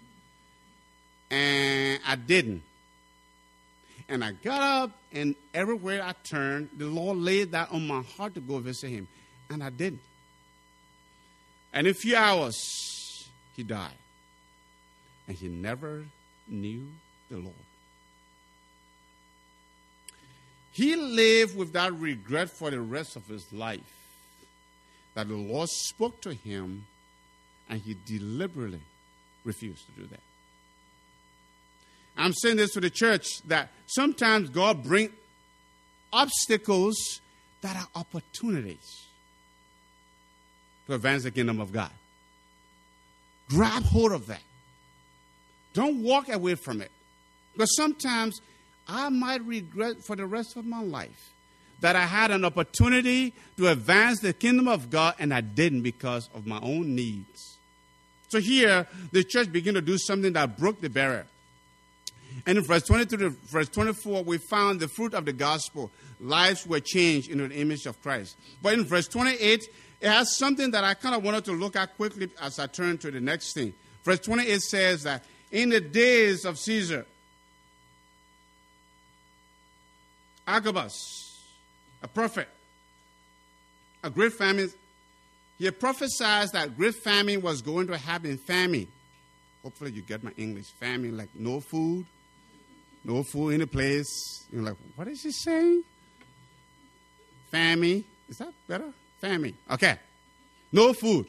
[1.29, 2.63] And I didn't.
[4.11, 8.33] And I got up, and everywhere I turned, the Lord laid that on my heart
[8.33, 9.07] to go visit him.
[9.49, 10.01] And I didn't.
[11.71, 13.95] And in a few hours, he died.
[15.29, 16.03] And he never
[16.45, 16.87] knew
[17.29, 17.55] the Lord.
[20.73, 23.79] He lived with that regret for the rest of his life
[25.13, 26.85] that the Lord spoke to him
[27.69, 28.81] and he deliberately
[29.45, 30.19] refused to do that.
[32.17, 35.11] I'm saying this to the church that sometimes God brings
[36.13, 37.21] obstacles
[37.61, 39.07] that are opportunities
[40.87, 41.91] to advance the kingdom of God.
[43.49, 44.41] Grab hold of that.
[45.73, 46.91] Don't walk away from it.
[47.53, 48.41] Because sometimes
[48.87, 51.31] I might regret for the rest of my life
[51.81, 56.29] that I had an opportunity to advance the kingdom of God and I didn't because
[56.33, 57.57] of my own needs.
[58.29, 61.25] So here, the church began to do something that broke the barrier.
[62.45, 65.91] And in verse 22 to verse 24, we found the fruit of the gospel.
[66.19, 68.37] Lives were changed into the image of Christ.
[68.61, 69.63] But in verse 28,
[70.01, 72.97] it has something that I kind of wanted to look at quickly as I turn
[72.99, 73.73] to the next thing.
[74.03, 77.05] Verse 28 says that in the days of Caesar,
[80.47, 81.39] Agabus,
[82.01, 82.47] a prophet,
[84.03, 84.71] a great famine,
[85.59, 88.37] he prophesied that great famine was going to happen.
[88.37, 88.87] Famine.
[89.61, 90.65] Hopefully, you get my English.
[90.79, 92.07] Famine, like no food,
[93.03, 94.45] no food in the place.
[94.51, 95.83] You're like, what is he saying?
[97.49, 98.03] Famine.
[98.29, 98.91] Is that better?
[99.19, 99.55] Famine.
[99.69, 99.97] Okay.
[100.71, 101.27] No food.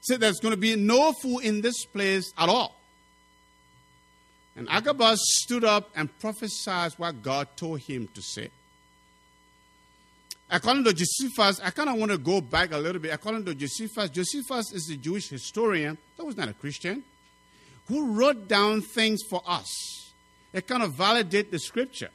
[0.00, 2.74] Said so there's going to be no food in this place at all.
[4.56, 8.50] And Agabus stood up and prophesied what God told him to say.
[10.50, 13.14] According to Josephus, I kind of want to go back a little bit.
[13.14, 17.04] According to Josephus, Josephus is a Jewish historian, that was not a Christian,
[17.90, 20.12] who wrote down things for us.
[20.52, 22.10] It kind of validate the scripture.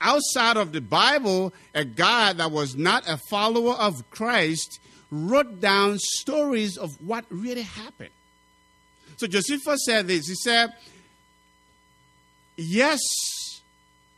[0.00, 5.98] Outside of the Bible, a guy that was not a follower of Christ wrote down
[5.98, 8.10] stories of what really happened.
[9.16, 10.26] So Josephus said this.
[10.26, 10.74] He said,
[12.56, 13.00] Yes,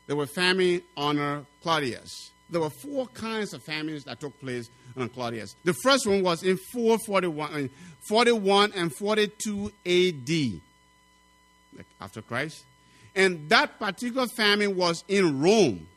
[0.07, 2.31] there were famine under Claudius.
[2.49, 4.69] There were four kinds of famines that took place
[5.13, 5.55] Claudius.
[5.63, 7.67] The first one was in 441, uh,
[8.07, 10.61] 41 and 42 AD,
[11.77, 12.63] like after Christ.
[13.15, 15.87] And that particular famine was in Rome.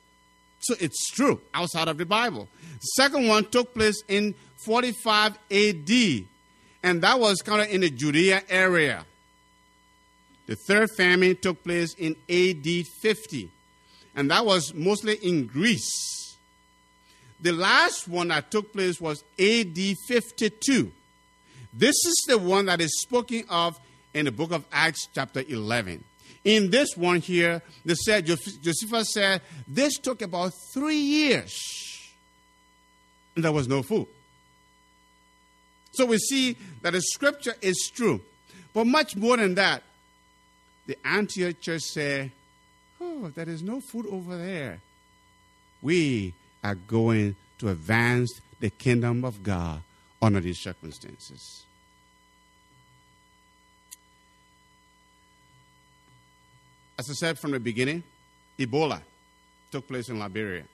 [0.60, 2.48] So it's true outside of the Bible.
[2.96, 4.34] Second one took place in
[4.64, 5.90] 45 AD,
[6.82, 9.04] and that was kind of in the Judea area.
[10.46, 13.50] The third famine took place in AD 50,
[14.16, 16.19] and that was mostly in Greece.
[17.42, 20.92] The last one that took place was AD 52.
[21.72, 23.78] This is the one that is spoken of
[24.12, 26.04] in the book of Acts, chapter 11.
[26.44, 31.54] In this one here, they said, Josephus said, this took about three years.
[33.36, 34.06] And there was no food.
[35.92, 38.20] So we see that the scripture is true.
[38.72, 39.82] But much more than that,
[40.86, 42.32] the Antioch church said,
[43.00, 44.80] Oh, there is no food over there.
[45.82, 49.82] We are going to advance the kingdom of God
[50.20, 51.64] under these circumstances.
[56.98, 58.02] As I said from the beginning,
[58.58, 59.00] Ebola
[59.70, 60.64] took place in Liberia.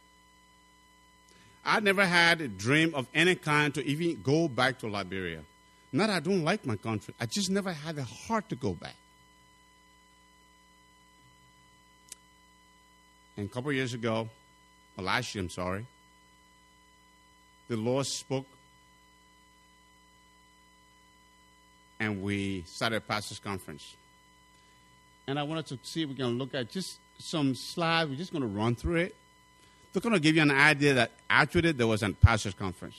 [1.65, 5.43] I never had a dream of any kind to even go back to Liberia.
[5.93, 7.15] Not I don't like my country.
[7.21, 8.97] I just never had the heart to go back.
[13.37, 14.29] And a couple years ago,
[14.99, 15.87] year, I'm sorry,
[17.69, 18.47] the Lord spoke
[21.99, 23.97] and we started a pastor's conference.
[25.27, 28.11] And I wanted to see if we can look at just some slides.
[28.11, 29.17] We're just going to run through it.
[29.93, 32.97] They're going to give you an idea that actually there was a pastor's conference.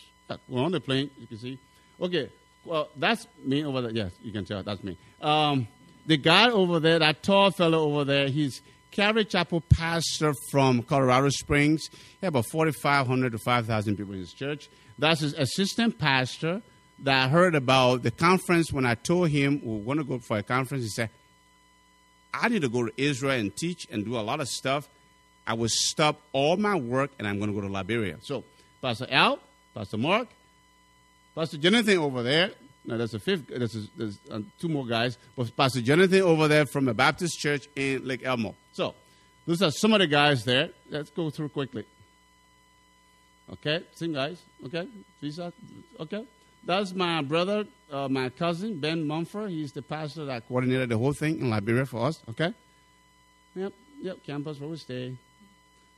[0.50, 1.58] We're on the plane, you can see.
[2.02, 2.30] Okay,
[2.66, 3.92] well, that's me over there.
[3.92, 4.98] Yes, you can tell that's me.
[5.22, 5.68] Um,
[6.06, 8.62] the guy over there, that tall fellow over there, he's
[8.98, 11.88] Calvary Chapel pastor from Colorado Springs.
[11.92, 14.70] He had about 4,500 to 5,000 people in his church.
[14.98, 16.64] That's his assistant pastor
[17.04, 20.40] that I heard about the conference when I told him we want to go for
[20.40, 20.84] a conference.
[20.84, 21.12] He said,
[22.34, 24.90] I need to go to Israel and teach and do a lot of stuff.
[25.46, 28.18] I will stop all my work and I'm going to go to Liberia.
[28.24, 28.44] So,
[28.82, 29.38] Pastor Al,
[29.76, 30.28] Pastor Mark,
[31.36, 32.50] Pastor Jonathan over there.
[32.84, 36.48] Now, there's a fifth, there's, a, there's uh, two more guys, but Pastor Jonathan over
[36.48, 38.56] there from the Baptist Church in Lake Elmo.
[38.78, 38.94] So,
[39.48, 40.70] those are some of the guys there.
[40.92, 41.84] Let's go through quickly.
[43.52, 44.40] Okay, same guys.
[44.64, 44.88] Okay,
[45.20, 45.52] Visa.
[46.00, 46.24] Okay,
[46.64, 49.50] that's my brother, uh, my cousin Ben Mumford.
[49.50, 52.22] He's the pastor that coordinated the whole thing in Liberia for us.
[52.30, 52.54] Okay.
[53.56, 54.24] Yep, yep.
[54.24, 55.16] Campus where we stay.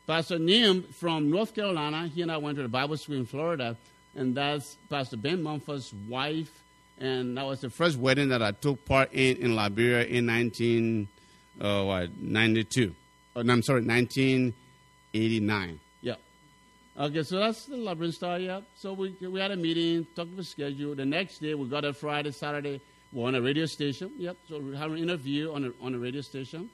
[0.07, 2.07] Pastor Nim from North Carolina.
[2.07, 3.75] He and I went to the Bible school in Florida,
[4.15, 6.63] and that's Pastor Ben Mumford's wife.
[6.97, 11.09] And that was the first wedding that I took part in in Liberia in 19,
[11.59, 12.95] uh, what, 92.
[13.35, 15.79] Oh, no, I'm sorry, 1989.
[16.01, 16.15] Yeah.
[16.97, 18.61] Okay, so that's the Liberian Star, yeah.
[18.75, 20.95] So we, we had a meeting, talked about schedule.
[20.95, 24.11] The next day, we got a Friday, Saturday, we're on a radio station.
[24.17, 26.69] Yep, so we had an interview on a, on a radio station.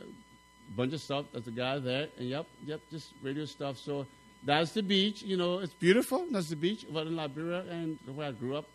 [0.00, 1.26] A bunch of stuff.
[1.32, 2.08] That's the guy there.
[2.18, 3.78] And yep, yep, just radio stuff.
[3.78, 4.06] So
[4.44, 5.22] that's the beach.
[5.22, 6.26] You know, it's beautiful.
[6.30, 8.66] That's the beach over in Liberia and where I grew up.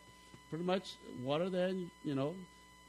[0.50, 2.34] Pretty much water there, you know.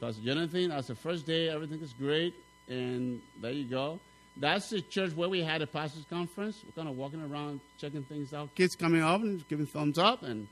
[0.01, 0.71] That's Jonathan.
[0.71, 1.49] That's the first day.
[1.49, 2.35] Everything is great.
[2.69, 4.01] And there you go.
[4.37, 6.63] That's the church where we had a pastors conference.
[6.65, 8.55] We're kind of walking around, checking things out.
[8.55, 10.47] Kids coming up and giving thumbs up, and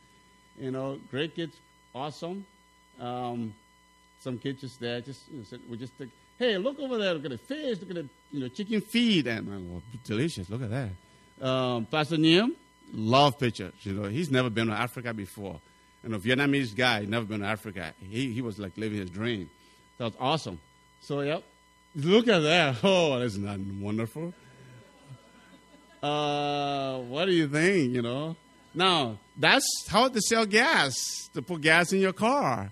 [0.58, 1.56] you know, great kids,
[1.94, 2.44] awesome.
[3.00, 3.54] Um,
[4.20, 7.24] some kids just there, just you know, we just think, hey, look over there, look
[7.24, 10.50] at the fish, look at the you know chicken feed, and oh, delicious.
[10.50, 11.46] Look at that.
[11.46, 12.50] Um, Pastor Neum,
[12.92, 13.72] love pictures.
[13.82, 15.60] You know, he's never been to Africa before,
[16.02, 17.92] and a Vietnamese guy, never been to Africa.
[18.00, 19.50] He he was like living his dream.
[19.98, 20.60] That was awesome.
[21.00, 21.42] So yep,
[21.94, 22.76] Look at that.
[22.84, 24.32] Oh, isn't that wonderful?
[26.02, 28.36] Uh, what do you think, you know?
[28.72, 30.94] Now, that's how to sell gas,
[31.34, 32.70] to put gas in your car.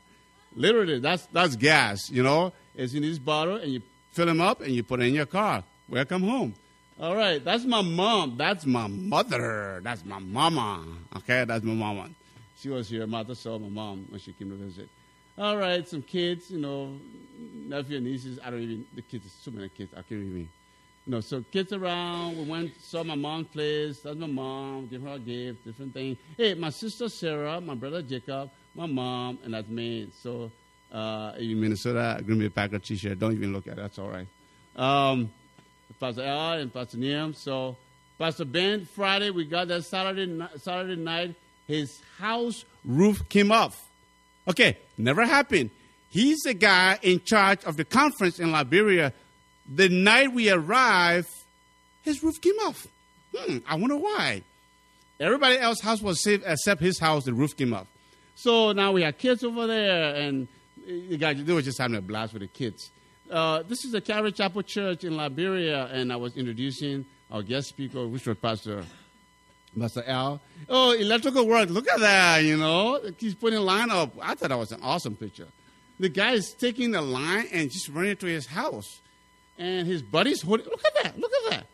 [0.55, 2.53] Literally, that's, that's gas, you know?
[2.77, 5.27] It's in this bottle, and you fill them up, and you put it in your
[5.27, 5.65] car.
[5.89, 6.55] Welcome home.
[7.01, 8.37] All right, that's my mom.
[8.39, 9.81] That's my mother.
[9.83, 10.85] That's my mama.
[11.17, 12.11] Okay, that's my mama.
[12.59, 13.07] She was here.
[13.07, 14.88] Mother saw my mom when she came to visit.
[15.38, 16.99] All right, some kids, you know,
[17.69, 18.38] nephew and nieces.
[18.42, 20.49] I don't even, the kids, so many kids, I can't even.
[21.07, 22.38] You know, so kids around.
[22.38, 24.01] We went, saw my mom's place.
[24.01, 24.88] That's my mom.
[24.88, 26.16] Give her a gift, different thing.
[26.37, 30.09] Hey, my sister Sarah, my brother Jacob, my mom, and that's me.
[30.23, 30.51] So,
[30.90, 33.19] uh, in Minnesota, Green Bay Packer t-shirt.
[33.19, 33.77] Don't even look at it.
[33.77, 34.27] That's all right.
[34.75, 35.31] Um,
[36.01, 37.35] Pastor Al and Pastor Niam.
[37.35, 37.77] So,
[38.19, 41.35] Pastor Ben, Friday, we got that Saturday, Saturday night.
[41.66, 43.76] His house roof came off.
[44.48, 45.70] Okay, never happened.
[46.11, 49.12] He's the guy in charge of the conference in Liberia.
[49.72, 51.29] The night we arrived,
[52.02, 52.87] his roof came off.
[53.37, 54.42] Hmm, I wonder why.
[55.19, 57.87] Everybody else's house was safe except his house, the roof came off.
[58.37, 60.46] So now we have kids over there, and
[60.87, 62.90] the guys, they were just having a blast with the kids.
[63.31, 67.69] Uh, this is the Calvary Chapel Church in Liberia, and I was introducing our guest
[67.69, 68.85] speaker, which was Pastor
[69.79, 70.40] Pastor Al.
[70.68, 71.68] Oh, electrical work.
[71.68, 73.00] Look at that, you know.
[73.18, 74.14] He's putting line up.
[74.20, 75.48] I thought that was an awesome picture.
[76.00, 79.00] The guy is taking the line and just running to his house.
[79.58, 80.66] And his buddies holding.
[80.66, 81.18] Look at that.
[81.18, 81.66] Look at that.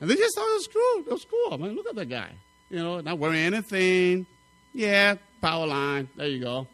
[0.00, 1.04] And they just thought it was cool.
[1.06, 1.54] It was cool.
[1.54, 2.30] I mean, look at that guy.
[2.70, 4.26] You know, not wearing anything.
[4.72, 6.08] Yeah, power line.
[6.16, 6.66] There you go.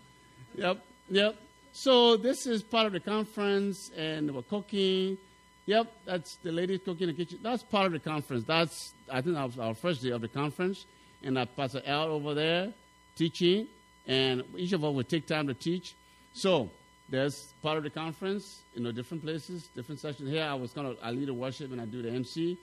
[0.55, 0.79] Yep,
[1.11, 1.37] yep.
[1.73, 5.19] So this is part of the conference, and we're cooking.
[5.67, 7.39] Yep, that's the lady cooking in the kitchen.
[7.43, 8.45] That's part of the conference.
[8.45, 10.87] That's I think that was our first day of the conference,
[11.23, 12.73] and I Pastor Al over there
[13.17, 13.67] teaching,
[14.07, 15.95] and each of us would take time to teach.
[16.33, 16.71] So
[17.09, 20.31] there's part of the conference, you know, different places, different sessions.
[20.31, 22.57] Here I was kind of I lead the worship and I do the MC,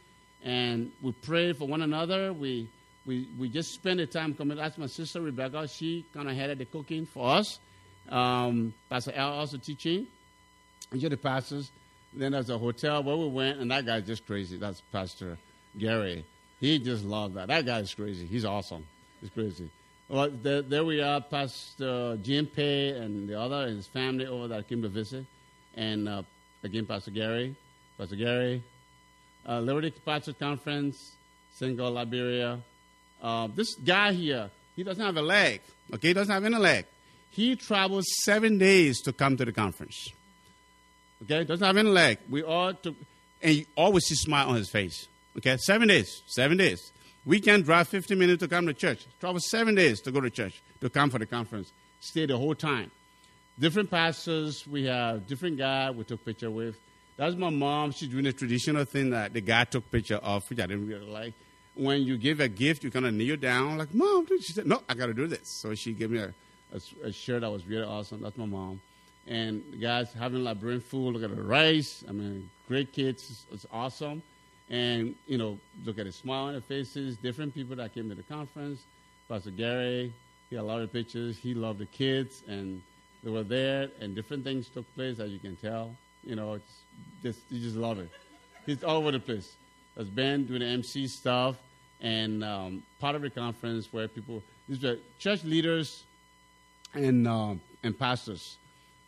[0.43, 2.33] and we pray for one another.
[2.33, 2.67] We
[3.05, 4.57] we we just spend the time coming.
[4.57, 5.67] That's my sister Rebecca.
[5.67, 7.59] She kind of headed the cooking for us.
[8.09, 10.07] Um, Pastor Al also teaching.
[10.93, 11.69] Each of the pastors.
[12.13, 14.57] Then there's a hotel where we went, and that guy's just crazy.
[14.57, 15.37] That's Pastor
[15.77, 16.25] Gary.
[16.59, 17.47] He just loved that.
[17.47, 18.25] That guy's crazy.
[18.25, 18.85] He's awesome.
[19.21, 19.69] He's crazy.
[20.09, 24.47] Well, there, there we are, Pastor Jim Pay and the other and his family over
[24.47, 25.25] there came to visit.
[25.75, 26.23] And uh,
[26.63, 27.55] again, Pastor Gary,
[27.97, 28.63] Pastor Gary,
[29.47, 31.11] uh, Liberty Pastor Conference,
[31.55, 32.59] Senegal, Liberia.
[33.21, 35.61] Uh, this guy here, he doesn't have a leg.
[35.93, 36.85] Okay, he doesn't have any leg.
[37.31, 40.09] He travels seven days to come to the conference.
[41.23, 42.19] Okay, doesn't have any leg.
[42.29, 42.95] We all took,
[43.41, 45.07] and you always see smile on his face.
[45.37, 46.91] Okay, seven days, seven days.
[47.25, 49.05] We can drive 50 minutes to come to church.
[49.19, 51.73] Travel seven days to go to church, to come for the conference.
[51.99, 52.89] Stay the whole time.
[53.59, 56.77] Different pastors, we have different guy we took picture with.
[57.17, 57.91] That's my mom.
[57.91, 61.07] She's doing a traditional thing that the guy took picture of, which I didn't really
[61.07, 61.33] like.
[61.75, 64.81] When you give a gift, you kind of kneel down, like, Mom, she said, No,
[64.87, 65.49] I got to do this.
[65.61, 66.33] So she gave me a,
[66.73, 68.21] a, a, shirt that was really awesome.
[68.21, 68.81] That's my mom.
[69.27, 72.03] And guys having like brain food, look at the rice.
[72.07, 73.29] I mean, great kids.
[73.29, 74.23] It's, it's awesome
[74.69, 77.17] and you know look at the smile on their faces.
[77.17, 78.81] Different people that came to the conference.
[79.29, 80.13] Pastor Gary,
[80.49, 81.37] he had a lot of pictures.
[81.37, 82.81] He loved the kids, and
[83.23, 85.95] they were there, and different things took place, as you can tell.
[86.23, 86.81] You know, it's
[87.23, 88.09] just you just love it.
[88.65, 89.53] He's all over the place.
[89.95, 91.55] There's Ben doing the MC stuff,
[92.01, 96.03] and um, part of the conference where people these were church leaders
[96.93, 98.57] and um, and pastors.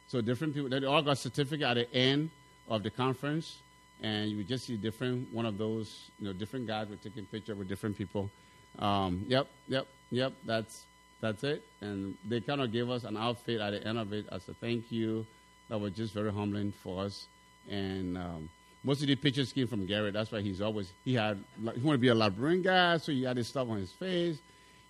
[0.10, 0.70] So different people.
[0.70, 2.30] They all got certificate at the end
[2.68, 3.60] of the conference
[4.02, 7.26] and you would just see different one of those, you know, different guys were taking
[7.26, 8.30] picture with different people.
[8.78, 10.34] Um, yep, yep, yep.
[10.46, 10.84] That's
[11.22, 11.64] that's it.
[11.82, 14.54] And they kind of gave us an outfit at the end of it as a
[14.54, 15.26] thank you.
[15.70, 17.28] That was just very humbling for us.
[17.70, 18.50] And um,
[18.84, 20.14] most of the pictures came from Garrett.
[20.14, 21.44] That's why he's always he had
[21.76, 24.38] he wanted to be a Liberian guy, so he had this stuff on his face.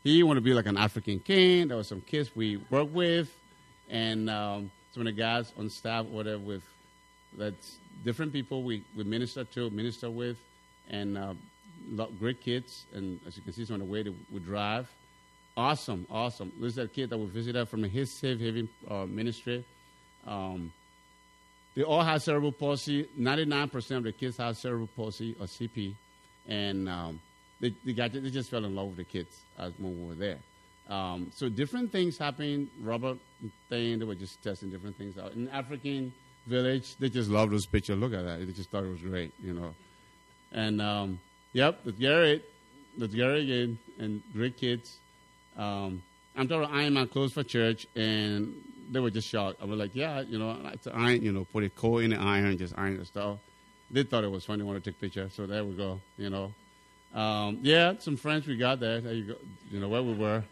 [0.04, 1.68] He wanted to be like an African king.
[1.68, 3.36] There were some kids we worked with,
[3.90, 6.64] and um, some of the guys on staff, whatever, with
[7.38, 10.38] that's different people we, we minister to, minister with,
[10.90, 11.34] and uh,
[12.20, 12.86] great kids.
[12.94, 14.90] And as you can see, some of the way that we drive.
[15.56, 16.52] Awesome, awesome.
[16.60, 19.66] This is a kid that we visited from his Safe Haven uh, ministry.
[20.26, 20.72] Um,
[21.76, 23.08] they all have cerebral palsy.
[23.18, 25.94] 99% of the kids have cerebral palsy or CP.
[26.48, 27.22] And um,
[27.60, 30.16] they, they, got, they just fell in love with the kids as when we were
[30.16, 30.40] there.
[30.90, 32.70] Um, so different things happening.
[32.82, 33.18] Robert
[33.70, 35.34] thing, they were just testing different things out.
[35.34, 36.12] In African
[36.50, 36.96] village.
[36.98, 37.98] They just loved those pictures.
[37.98, 38.46] Look at that.
[38.46, 39.74] They just thought it was great, you know.
[40.52, 41.20] And um,
[41.54, 42.44] yep, that's Garrett.
[42.98, 44.98] That's Garrett again, and great kids.
[45.56, 46.02] Um,
[46.36, 48.54] I'm talking iron my clothes for church, and
[48.92, 49.62] they were just shocked.
[49.62, 52.10] I was like, yeah, you know, I to iron, you know, put a coal in
[52.10, 53.38] the iron, just iron the stuff.
[53.92, 56.54] They thought it was funny, want to take pictures, so there we go, you know.
[57.14, 59.02] Um, yeah, some friends we got there.
[59.02, 59.36] There you go,
[59.72, 60.44] you know where we were.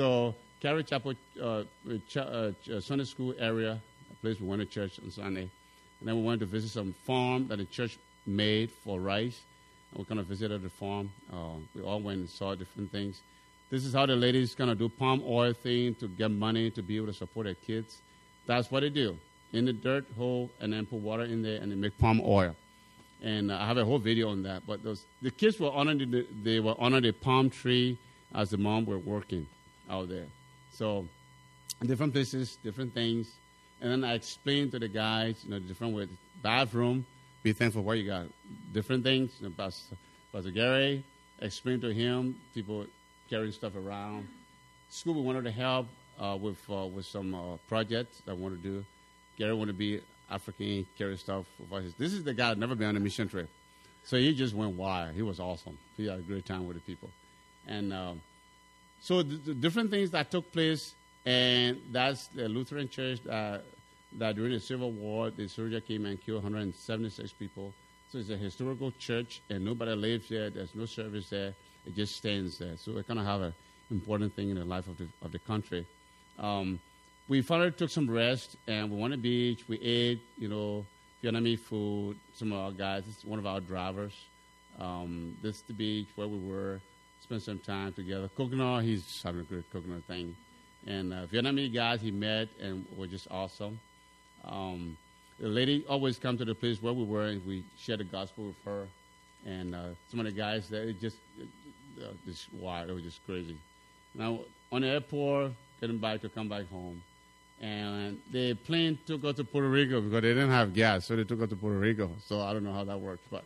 [0.00, 1.64] So Calvary Chapel uh,
[2.08, 3.78] ch- uh, Sunday school area
[4.10, 5.42] a place we went to church on Sunday.
[6.00, 9.38] And then we went to visit some farm that the church made for rice.
[9.90, 11.12] And we kind of visited the farm.
[11.30, 13.20] Uh, we all went and saw different things.
[13.68, 16.82] This is how the ladies kind of do palm oil thing to get money to
[16.82, 17.98] be able to support their kids.
[18.46, 19.18] That's what they do.
[19.52, 22.56] In the dirt hole and then put water in there and they make palm oil.
[23.22, 24.62] And uh, I have a whole video on that.
[24.66, 27.98] But those, the kids were under the, they were under the palm tree
[28.34, 29.46] as the mom were working
[29.90, 30.26] out there.
[30.72, 31.06] So
[31.84, 33.30] different places, different things.
[33.80, 36.08] And then I explained to the guys, you know, different ways.
[36.42, 37.04] Bathroom,
[37.42, 38.26] be thankful what you got.
[38.72, 39.32] Different things.
[39.40, 39.96] You know, Pastor,
[40.32, 41.04] Pastor Gary
[41.40, 42.86] explained to him, people
[43.28, 44.28] carrying stuff around.
[44.90, 45.86] School, wanted to help
[46.18, 48.84] uh, with uh, with some uh, projects that I want to do.
[49.38, 51.46] Gary wanted to be African, carry stuff.
[51.98, 53.48] This is the guy never been on a mission trip.
[54.04, 55.14] So he just went wild.
[55.14, 55.78] He was awesome.
[55.96, 57.10] He had a great time with the people.
[57.66, 58.20] And um,
[59.00, 60.94] so the, the different things that took place
[61.24, 63.62] and that's the Lutheran church that,
[64.18, 67.72] that during the Civil War, the soldier came and killed 176 people.
[68.10, 70.50] So it's a historical church, and nobody lives there.
[70.50, 71.54] There's no service there.
[71.86, 72.76] It just stands there.
[72.76, 73.54] So it kind of have an
[73.90, 75.86] important thing in the life of the, of the country.
[76.38, 76.80] Um,
[77.28, 79.68] we finally took some rest, and we went to the beach.
[79.68, 80.84] We ate, you know,
[81.22, 82.16] Vietnamese food.
[82.34, 84.14] Some of our guys, this is one of our drivers.
[84.80, 86.80] Um, this is the beach where we were.
[87.30, 88.28] Spent some time together.
[88.36, 90.34] Coconut, he's having a great coconut thing
[90.86, 93.78] and uh, Vietnamese guys he met and were just awesome.
[94.44, 94.96] Um,
[95.38, 98.46] the lady always come to the place where we were and we shared the gospel
[98.46, 98.86] with her.
[99.46, 101.16] And uh, some of the guys that it just
[102.02, 103.56] uh, just wow, it was just crazy.
[104.14, 107.02] Now on the airport, getting back to come back home.
[107.62, 111.24] And the plane took us to Puerto Rico because they didn't have gas, so they
[111.24, 112.10] took us to Puerto Rico.
[112.26, 113.44] So I don't know how that worked, but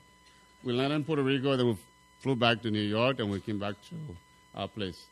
[0.62, 1.76] we landed in Puerto Rico, then we
[2.25, 3.97] flew back to New York, and we came back to
[4.55, 5.05] our place.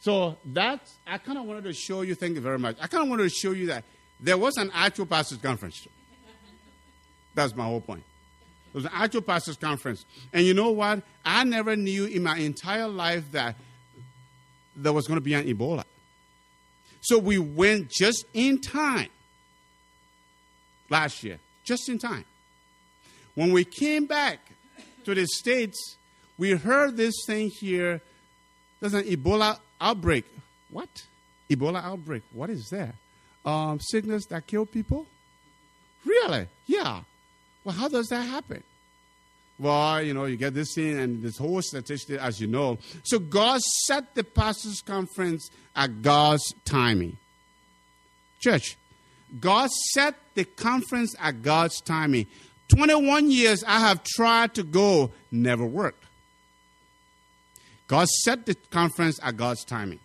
[0.00, 2.78] So that's, I kind of wanted to show you, thank you very much.
[2.80, 3.84] I kind of wanted to show you that
[4.18, 5.86] there was an actual pastors' conference.
[7.34, 8.04] That's my whole point.
[8.68, 10.06] It was an actual pastors' conference.
[10.32, 11.02] And you know what?
[11.26, 13.56] I never knew in my entire life that
[14.74, 15.84] there was going to be an Ebola.
[17.02, 19.10] So we went just in time
[20.88, 22.24] last year, just in time.
[23.34, 24.38] When we came back
[25.04, 25.96] to the States,
[26.38, 28.00] we heard this thing here.
[28.80, 30.24] There's an Ebola outbreak.
[30.70, 30.88] What?
[31.50, 32.22] Ebola outbreak.
[32.32, 32.94] What is that?
[33.44, 35.06] Um, sickness that kill people?
[36.04, 36.46] Really?
[36.66, 37.00] Yeah.
[37.64, 38.62] Well, how does that happen?
[39.58, 42.78] Well, you know, you get this thing and this whole statistic, as you know.
[43.04, 47.16] So God set the pastors' conference at God's timing.
[48.40, 48.76] Church,
[49.40, 52.26] God set the conference at God's timing.
[52.68, 56.04] 21 years I have tried to go, never worked.
[57.86, 60.00] God set the conference at God's timing.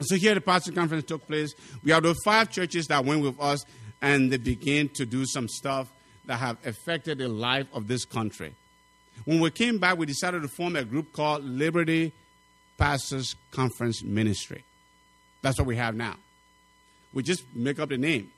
[0.00, 1.54] So here the pastor conference took place.
[1.82, 3.64] We have those five churches that went with us
[4.00, 5.90] and they began to do some stuff
[6.26, 8.54] that have affected the life of this country.
[9.24, 12.12] When we came back, we decided to form a group called Liberty
[12.76, 14.64] Pastors Conference Ministry.
[15.42, 16.16] That's what we have now.
[17.12, 18.30] We just make up the name.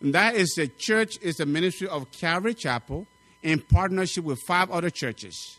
[0.00, 3.06] And that is the church, is the ministry of Calvary Chapel
[3.42, 5.58] in partnership with five other churches.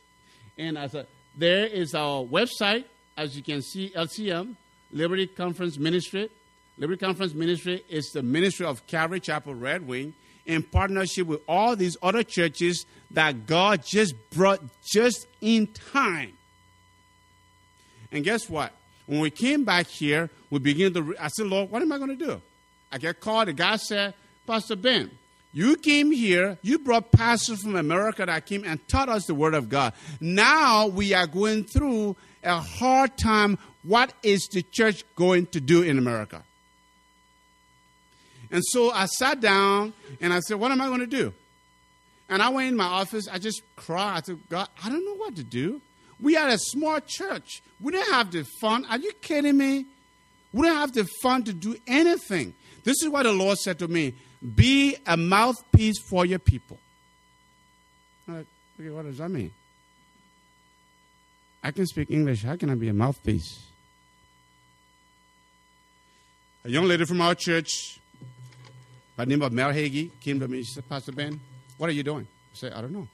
[0.57, 2.85] And as a, there is our website,
[3.17, 4.55] as you can see, LCM,
[4.91, 6.29] Liberty Conference Ministry.
[6.77, 10.13] Liberty Conference Ministry is the ministry of Calvary Chapel Red Wing
[10.45, 16.33] in partnership with all these other churches that God just brought just in time.
[18.11, 18.73] And guess what?
[19.05, 21.15] When we came back here, we began to.
[21.19, 22.41] I said, Lord, what am I going to do?
[22.91, 23.47] I get called.
[23.47, 24.13] The guy said,
[24.47, 25.11] Pastor Ben,
[25.51, 29.55] you came here, you brought pastors from America that came and taught us the Word
[29.55, 29.93] of God.
[30.19, 33.57] Now we are going through a hard time.
[33.83, 36.43] What is the church going to do in America?
[38.51, 41.33] And so I sat down and I said, What am I going to do?
[42.29, 44.17] And I went in my office, I just cried.
[44.17, 45.81] I said, God, I don't know what to do.
[46.21, 47.63] We are a small church.
[47.81, 48.85] We don't have the fund.
[48.89, 49.85] Are you kidding me?
[50.53, 52.53] We don't have the fund to do anything.
[52.83, 54.13] This is what the Lord said to me
[54.55, 56.77] be a mouthpiece for your people.
[58.27, 58.45] Like,
[58.79, 59.51] okay, what does that mean?
[61.63, 62.43] I can speak English.
[62.43, 63.59] How can I be a mouthpiece?
[66.63, 67.99] A young lady from our church
[69.15, 70.63] by the name of Mel Hagee came to me.
[70.63, 71.39] She said, Pastor Ben,
[71.77, 72.25] what are you doing?
[72.25, 73.07] I said, I don't know.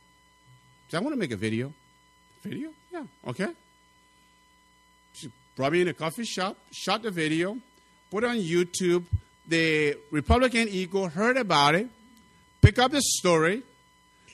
[0.87, 1.73] She said, I want to make a video.
[2.43, 2.69] Video?
[2.91, 3.47] Yeah, okay.
[5.13, 7.57] She brought me in a coffee shop, shot the video,
[8.11, 9.05] put it on YouTube.
[9.47, 11.87] The Republican Eagle heard about it,
[12.61, 13.61] pick up the story.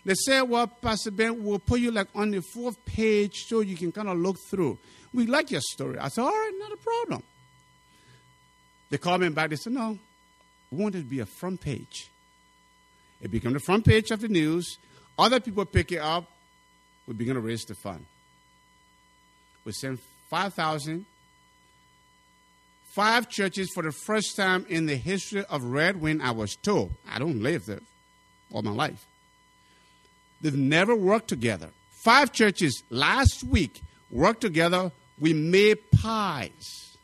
[0.06, 3.76] They said, well, Pastor Ben, we'll put you like on the fourth page so you
[3.76, 4.80] can kind of look through.
[5.14, 5.98] We like your story.
[6.00, 7.24] I said, all right, not a problem.
[8.90, 9.50] They called me back.
[9.50, 10.00] They said, no,
[10.72, 12.10] we want it to be a front page.
[13.22, 14.78] It became the front page of the news.
[15.20, 16.26] Other people pick it up.
[17.06, 18.06] We begin to raise the fund.
[19.66, 20.00] We sent
[20.30, 21.06] 5,000.
[22.94, 26.92] Five churches for the first time in the history of Red Wing, I was told.
[27.10, 27.80] I don't live there
[28.52, 29.06] all my life.
[30.42, 31.70] They've never worked together.
[32.04, 34.92] Five churches last week worked together.
[35.20, 36.98] We made pies.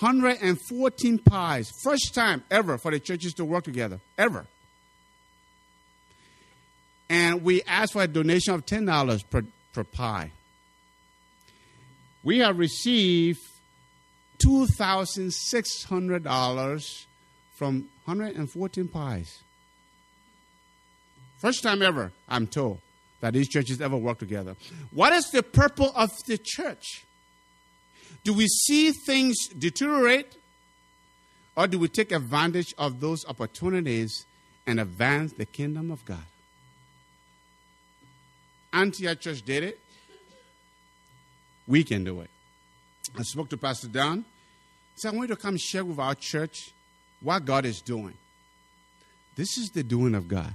[0.00, 1.70] 114 pies.
[1.82, 4.00] First time ever for the churches to work together.
[4.18, 4.46] Ever.
[7.08, 9.42] And we asked for a donation of $10 per,
[9.72, 10.32] per pie.
[12.24, 13.38] We have received
[14.38, 17.04] $2,600
[17.54, 19.42] from 114 pies.
[21.38, 22.80] First time ever, I'm told,
[23.20, 24.56] that these churches ever work together.
[24.90, 27.04] What is the purpose of the church?
[28.24, 30.36] Do we see things deteriorate?
[31.56, 34.26] Or do we take advantage of those opportunities
[34.66, 36.24] and advance the kingdom of God?
[38.72, 39.80] Antioch Church did it.
[41.66, 42.30] We can do it.
[43.18, 44.18] I spoke to Pastor Don.
[44.18, 46.72] He said, I want you to come share with our church
[47.20, 48.14] what God is doing.
[49.36, 50.54] This is the doing of God.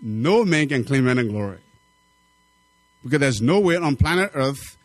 [0.00, 1.58] No man can claim any glory.
[3.02, 4.76] Because there's no way on planet Earth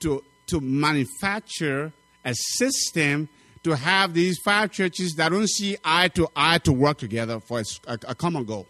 [0.00, 1.92] to, to manufacture
[2.24, 3.28] a system
[3.62, 7.60] to have these five churches that don't see eye to eye to work together for
[7.86, 8.66] a, a common goal.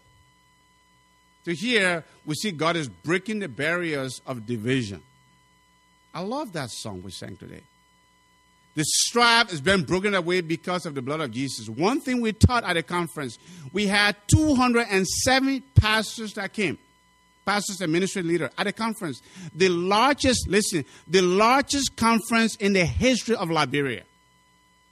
[1.45, 5.01] So here we see God is breaking the barriers of division.
[6.19, 7.61] I love that song we sang today.
[8.75, 11.69] The strife has been broken away because of the blood of Jesus.
[11.69, 13.39] One thing we taught at the conference,
[13.71, 16.77] we had 270 pastors that came,
[17.45, 19.21] pastors and ministry leaders at the conference.
[19.55, 24.03] The largest, listen, the largest conference in the history of Liberia.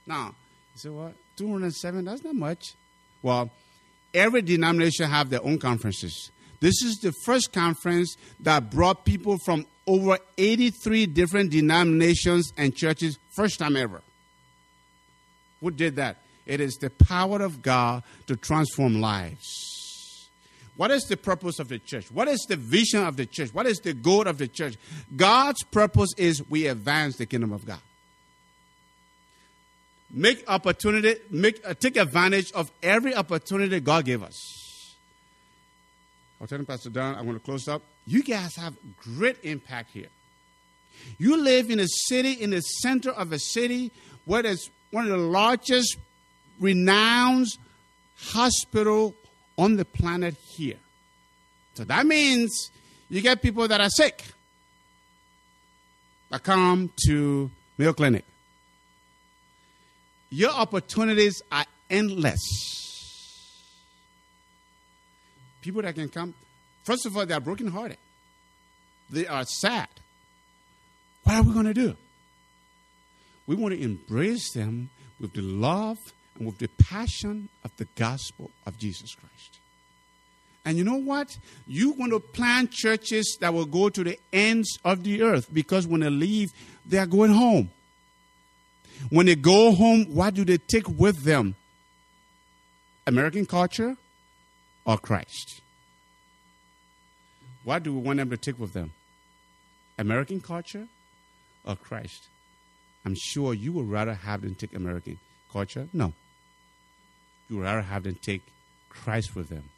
[0.06, 0.34] Now,
[0.74, 1.12] you say what?
[1.36, 2.06] 207?
[2.06, 2.72] That's not much.
[3.20, 3.50] Well,
[4.14, 6.30] every denomination have their own conferences.
[6.60, 13.18] This is the first conference that brought people from over 83 different denominations and churches,
[13.34, 14.02] first time ever.
[15.60, 16.18] Who did that?
[16.46, 20.28] It is the power of God to transform lives.
[20.76, 22.10] What is the purpose of the church?
[22.10, 23.52] What is the vision of the church?
[23.52, 24.76] What is the goal of the church?
[25.16, 27.80] God's purpose is we advance the kingdom of God.
[30.10, 34.67] Make opportunity, make uh, take advantage of every opportunity God gave us.
[36.40, 37.82] I'll tell Pastor Don, I'm going to close up.
[38.06, 40.08] You guys have great impact here.
[41.18, 43.90] You live in a city, in the center of a city
[44.24, 45.96] where there's one of the largest
[46.60, 47.46] renowned
[48.16, 49.14] hospital
[49.56, 50.76] on the planet here.
[51.74, 52.70] So that means
[53.08, 54.24] you get people that are sick
[56.30, 58.24] that come to Mayo Clinic.
[60.30, 62.87] Your opportunities are endless.
[65.60, 66.34] People that can come,
[66.84, 67.98] first of all, they are brokenhearted.
[69.10, 69.88] They are sad.
[71.24, 71.96] What are we going to do?
[73.46, 74.90] We want to embrace them
[75.20, 75.98] with the love
[76.36, 79.58] and with the passion of the gospel of Jesus Christ.
[80.64, 81.38] And you know what?
[81.66, 85.86] You want to plant churches that will go to the ends of the earth because
[85.86, 86.50] when they leave,
[86.84, 87.70] they are going home.
[89.08, 91.54] When they go home, what do they take with them?
[93.06, 93.96] American culture
[94.88, 95.60] or Christ?
[97.62, 98.92] What do we want them to take with them?
[99.98, 100.88] American culture
[101.64, 102.28] or Christ?
[103.04, 105.18] I'm sure you would rather have them take American
[105.52, 105.88] culture.
[105.92, 106.14] No.
[107.48, 108.42] You would rather have them take
[108.88, 109.68] Christ with them.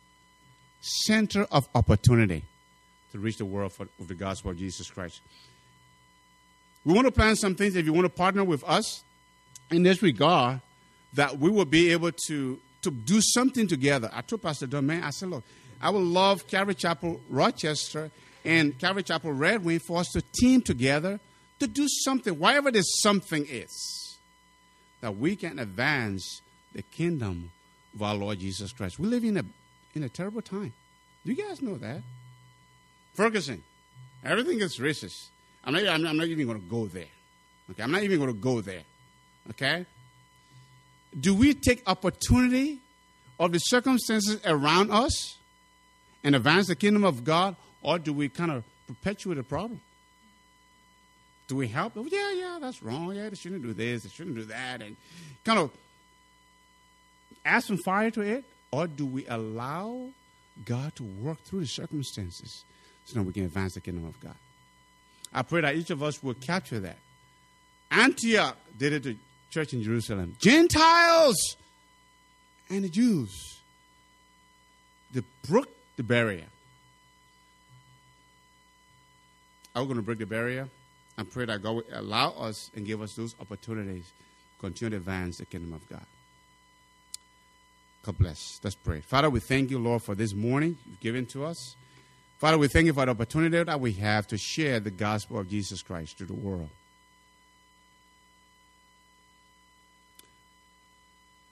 [0.81, 2.45] Center of opportunity
[3.13, 5.21] to reach the world for, with the gospel of Jesus Christ.
[6.85, 7.75] We want to plan some things.
[7.75, 9.03] If you want to partner with us,
[9.71, 10.61] in this regard
[11.15, 14.11] that we will be able to, to do something together.
[14.13, 15.45] I told Pastor Domain, I said, look,
[15.81, 18.11] I would love Calvary Chapel Rochester
[18.45, 21.21] and Calvary Chapel Red Wing for us to team together
[21.59, 24.19] to do something, whatever this something is,
[25.01, 26.41] that we can advance
[26.75, 27.51] the kingdom
[27.95, 28.99] of our Lord Jesus Christ.
[28.99, 29.45] We live in a,
[29.95, 30.73] in a terrible time.
[31.25, 32.03] Do you guys know that?
[33.15, 33.63] Ferguson,
[34.25, 35.29] everything is racist.
[35.65, 37.05] I'm not, I'm not even going to go there.
[37.71, 38.83] Okay, I'm not even going to go there.
[39.51, 39.85] Okay?
[41.19, 42.79] Do we take opportunity
[43.39, 45.39] of the circumstances around us
[46.23, 49.81] and advance the kingdom of God, or do we kind of perpetuate the problem?
[51.49, 51.95] Do we help?
[51.97, 53.15] Oh, yeah, yeah, that's wrong.
[53.15, 54.97] Yeah, they shouldn't do this, they shouldn't do that, and
[55.45, 55.71] kind of
[57.45, 60.11] add some fire to it, or do we allow
[60.65, 62.65] God to work through the circumstances
[63.05, 64.37] so that we can advance the kingdom of God?
[65.33, 66.99] I pray that each of us will capture that.
[67.91, 69.17] Antioch did it to
[69.51, 70.37] church in Jerusalem.
[70.41, 71.57] Gentiles
[72.69, 73.59] and the Jews.
[75.13, 76.47] They broke the barrier.
[79.75, 80.69] Are we going to break the barrier?
[81.19, 84.97] I pray that God will allow us and give us those opportunities to continue to
[84.97, 86.07] advance the kingdom of God.
[88.03, 88.61] God bless.
[88.65, 89.01] Let's pray.
[89.01, 91.77] Father, we thank you, Lord, for this morning you've given to us.
[92.39, 95.51] Father, we thank you for the opportunity that we have to share the gospel of
[95.51, 96.71] Jesus Christ to the world.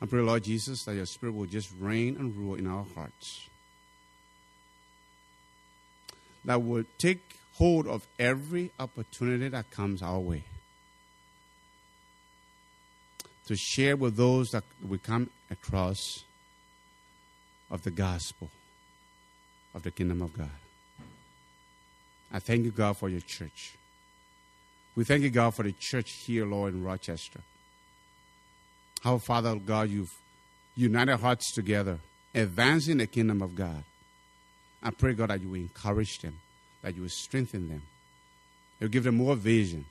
[0.00, 3.48] I pray, Lord Jesus, that your Spirit will just reign and rule in our hearts.
[6.44, 7.20] That will take
[7.54, 10.44] hold of every opportunity that comes our way.
[13.46, 16.24] To share with those that we come across
[17.70, 18.50] of the gospel
[19.74, 20.50] of the kingdom of God.
[22.32, 23.74] I thank you, God, for your church.
[24.94, 27.40] We thank you, God, for the church here, Lord, in Rochester.
[29.02, 30.12] How, Father God, you've
[30.76, 31.98] united hearts together,
[32.34, 33.82] advancing the kingdom of God.
[34.82, 36.38] I pray, God, that you will encourage them,
[36.82, 37.82] that you will strengthen them.
[38.80, 39.84] You give them more vision.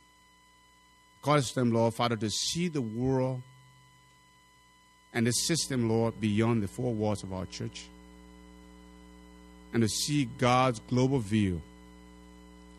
[1.21, 3.41] Cause them, Lord, Father, to see the world
[5.13, 7.87] and the system, Lord, beyond the four walls of our church.
[9.73, 11.61] And to see God's global view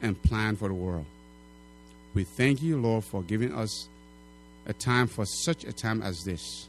[0.00, 1.04] and plan for the world.
[2.14, 3.88] We thank you, Lord, for giving us
[4.68, 6.68] a time for such a time as this.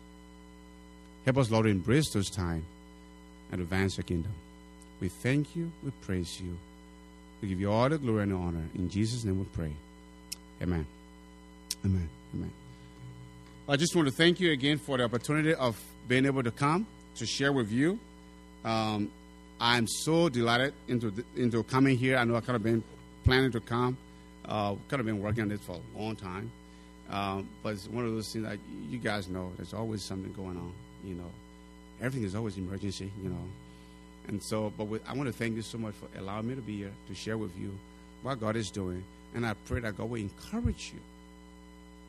[1.25, 2.63] Help us, Lord, embrace those times
[3.51, 4.31] and advance the kingdom.
[4.99, 6.57] We thank you, we praise you.
[7.41, 8.63] We give you all the glory and honor.
[8.75, 9.71] In Jesus' name we pray.
[10.61, 10.85] Amen.
[11.85, 12.09] Amen.
[12.33, 12.51] Amen.
[13.67, 16.87] I just want to thank you again for the opportunity of being able to come
[17.15, 17.99] to share with you.
[18.65, 19.11] Um,
[19.61, 22.17] I'm so delighted into into coming here.
[22.17, 22.83] I know I kind of been
[23.23, 23.97] planning to come.
[24.45, 26.51] Uh, kind of been working on this for a long time,
[27.09, 29.51] um, but it's one of those things that you guys know.
[29.57, 30.73] There's always something going on.
[31.03, 31.31] You know,
[32.01, 33.11] everything is always emergency.
[33.23, 33.43] You know,
[34.27, 34.71] and so.
[34.77, 36.91] But with, I want to thank you so much for allowing me to be here
[37.07, 37.77] to share with you
[38.21, 39.03] what God is doing,
[39.33, 40.99] and I pray that God will encourage you.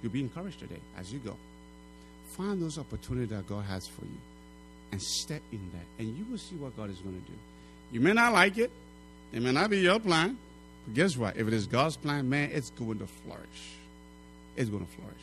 [0.02, 1.36] You'll be encouraged today as you go.
[2.36, 4.18] Find those opportunities that God has for you
[4.92, 7.36] and step in that, and you will see what God is going to do.
[7.92, 8.70] You may not like it,
[9.32, 10.36] it may not be your plan,
[10.86, 11.36] but guess what?
[11.36, 13.79] If it is God's plan, man, it's going to flourish.
[14.56, 15.22] It's going to flourish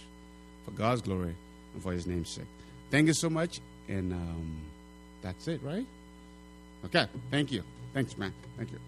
[0.66, 1.36] for God's glory
[1.74, 2.46] and for His name's sake.
[2.90, 4.62] Thank you so much, and um,
[5.22, 5.86] that's it, right?
[6.86, 7.64] Okay, thank you.
[7.94, 8.34] Thanks, man.
[8.58, 8.80] Thank you.